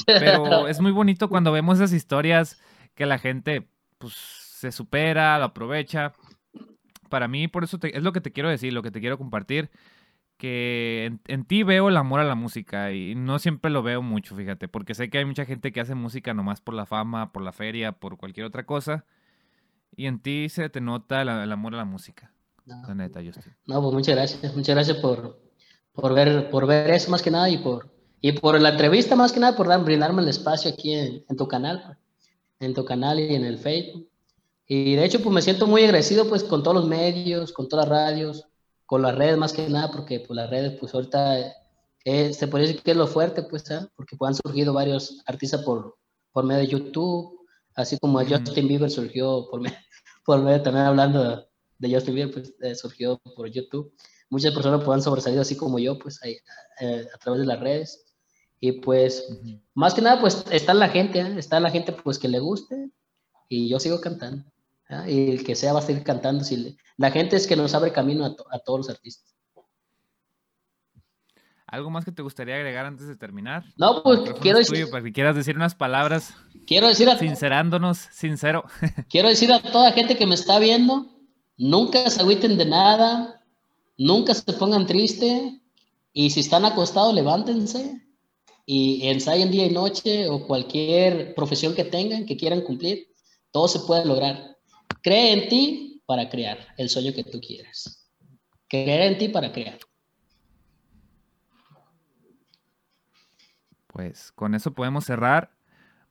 [0.06, 2.60] Pero es muy bonito cuando vemos esas historias
[2.94, 3.68] que la gente
[3.98, 6.12] pues, se supera, lo aprovecha.
[7.08, 9.70] para mí, por eso es lo que te quiero decir, lo que te quiero compartir,
[10.36, 14.02] que en, en, ti veo el amor a la música y no siempre lo veo
[14.02, 17.32] mucho, fíjate, porque sé que hay mucha gente que hace música nomás por la fama,
[17.32, 19.04] por la feria, por cualquier otra cosa,
[19.96, 22.33] y en ti se te nota el, amor a la música.
[22.66, 23.54] No, la neta, Justin.
[23.66, 25.40] No, pues muchas gracias, muchas gracias por,
[25.92, 27.90] por, ver, por ver eso más que nada y por,
[28.20, 31.36] y por la entrevista más que nada, por dar, brindarme el espacio aquí en, en
[31.36, 31.98] tu canal,
[32.60, 34.08] en tu canal y en el Facebook.
[34.66, 37.88] Y de hecho, pues me siento muy agradecido pues con todos los medios, con todas
[37.88, 38.46] las radios,
[38.86, 41.54] con las redes más que nada, porque pues las redes pues ahorita
[42.04, 43.80] eh, se puede decir que es lo fuerte pues, ¿eh?
[43.96, 45.96] porque pues, han surgido varios artistas por,
[46.32, 47.40] por medio de YouTube,
[47.74, 49.76] así como Justin Bieber surgió por medio,
[50.24, 51.46] por medio también hablando
[51.88, 53.92] de Justin Bieber, pues eh, surgió por YouTube.
[54.30, 56.36] Muchas personas pues, han sobresalido así como yo, pues ahí,
[56.80, 58.14] eh, a través de las redes.
[58.60, 59.28] Y pues,
[59.74, 61.34] más que nada, pues está la gente, ¿eh?
[61.36, 62.90] está la gente pues que le guste
[63.48, 64.44] y yo sigo cantando.
[65.06, 66.44] Y el que sea va a seguir cantando.
[66.44, 69.34] Si La gente es que nos abre camino a, todos los artistas.
[71.66, 73.64] ¿Algo más que te gustaría agregar antes de terminar?
[73.76, 74.88] No, pues quiero decir.
[74.90, 76.34] para que quieras decir unas palabras.
[76.66, 77.18] Quiero decir a.
[77.18, 78.64] Sincerándonos, sincero.
[79.10, 81.13] quiero decir a toda gente que me está viendo:
[81.56, 83.42] nunca se agüiten de nada,
[83.96, 85.60] nunca se pongan triste.
[86.12, 88.00] Y si están acostados, levántense
[88.66, 93.08] y ensayen día y noche o cualquier profesión que tengan, que quieran cumplir.
[93.50, 94.56] Todo se puede lograr.
[95.02, 98.08] Cree en ti para crear el sueño que tú quieres.
[98.68, 99.78] Creer en ti para crear.
[103.88, 105.52] Pues con eso podemos cerrar.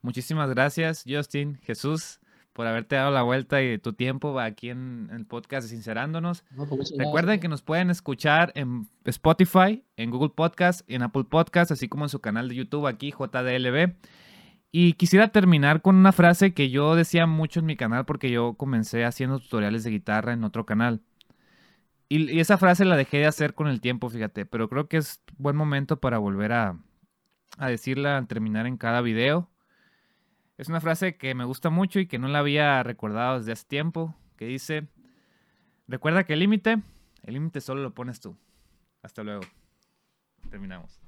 [0.01, 2.19] Muchísimas gracias, Justin, Jesús,
[2.53, 6.43] por haberte dado la vuelta y tu tiempo aquí en el podcast de Sincerándonos.
[6.55, 11.89] Pues Recuerden que nos pueden escuchar en Spotify, en Google Podcast, en Apple Podcast, así
[11.89, 13.95] como en su canal de YouTube aquí, JDLB.
[14.71, 18.53] Y quisiera terminar con una frase que yo decía mucho en mi canal porque yo
[18.53, 21.01] comencé haciendo tutoriales de guitarra en otro canal.
[22.09, 25.21] Y, esa frase la dejé de hacer con el tiempo, fíjate, pero creo que es
[25.37, 26.77] buen momento para volver a,
[27.57, 29.49] a decirla al terminar en cada video.
[30.57, 33.65] Es una frase que me gusta mucho y que no la había recordado desde hace
[33.65, 34.87] tiempo, que dice,
[35.87, 36.81] recuerda que el límite,
[37.23, 38.37] el límite solo lo pones tú.
[39.01, 39.41] Hasta luego.
[40.49, 41.01] Terminamos.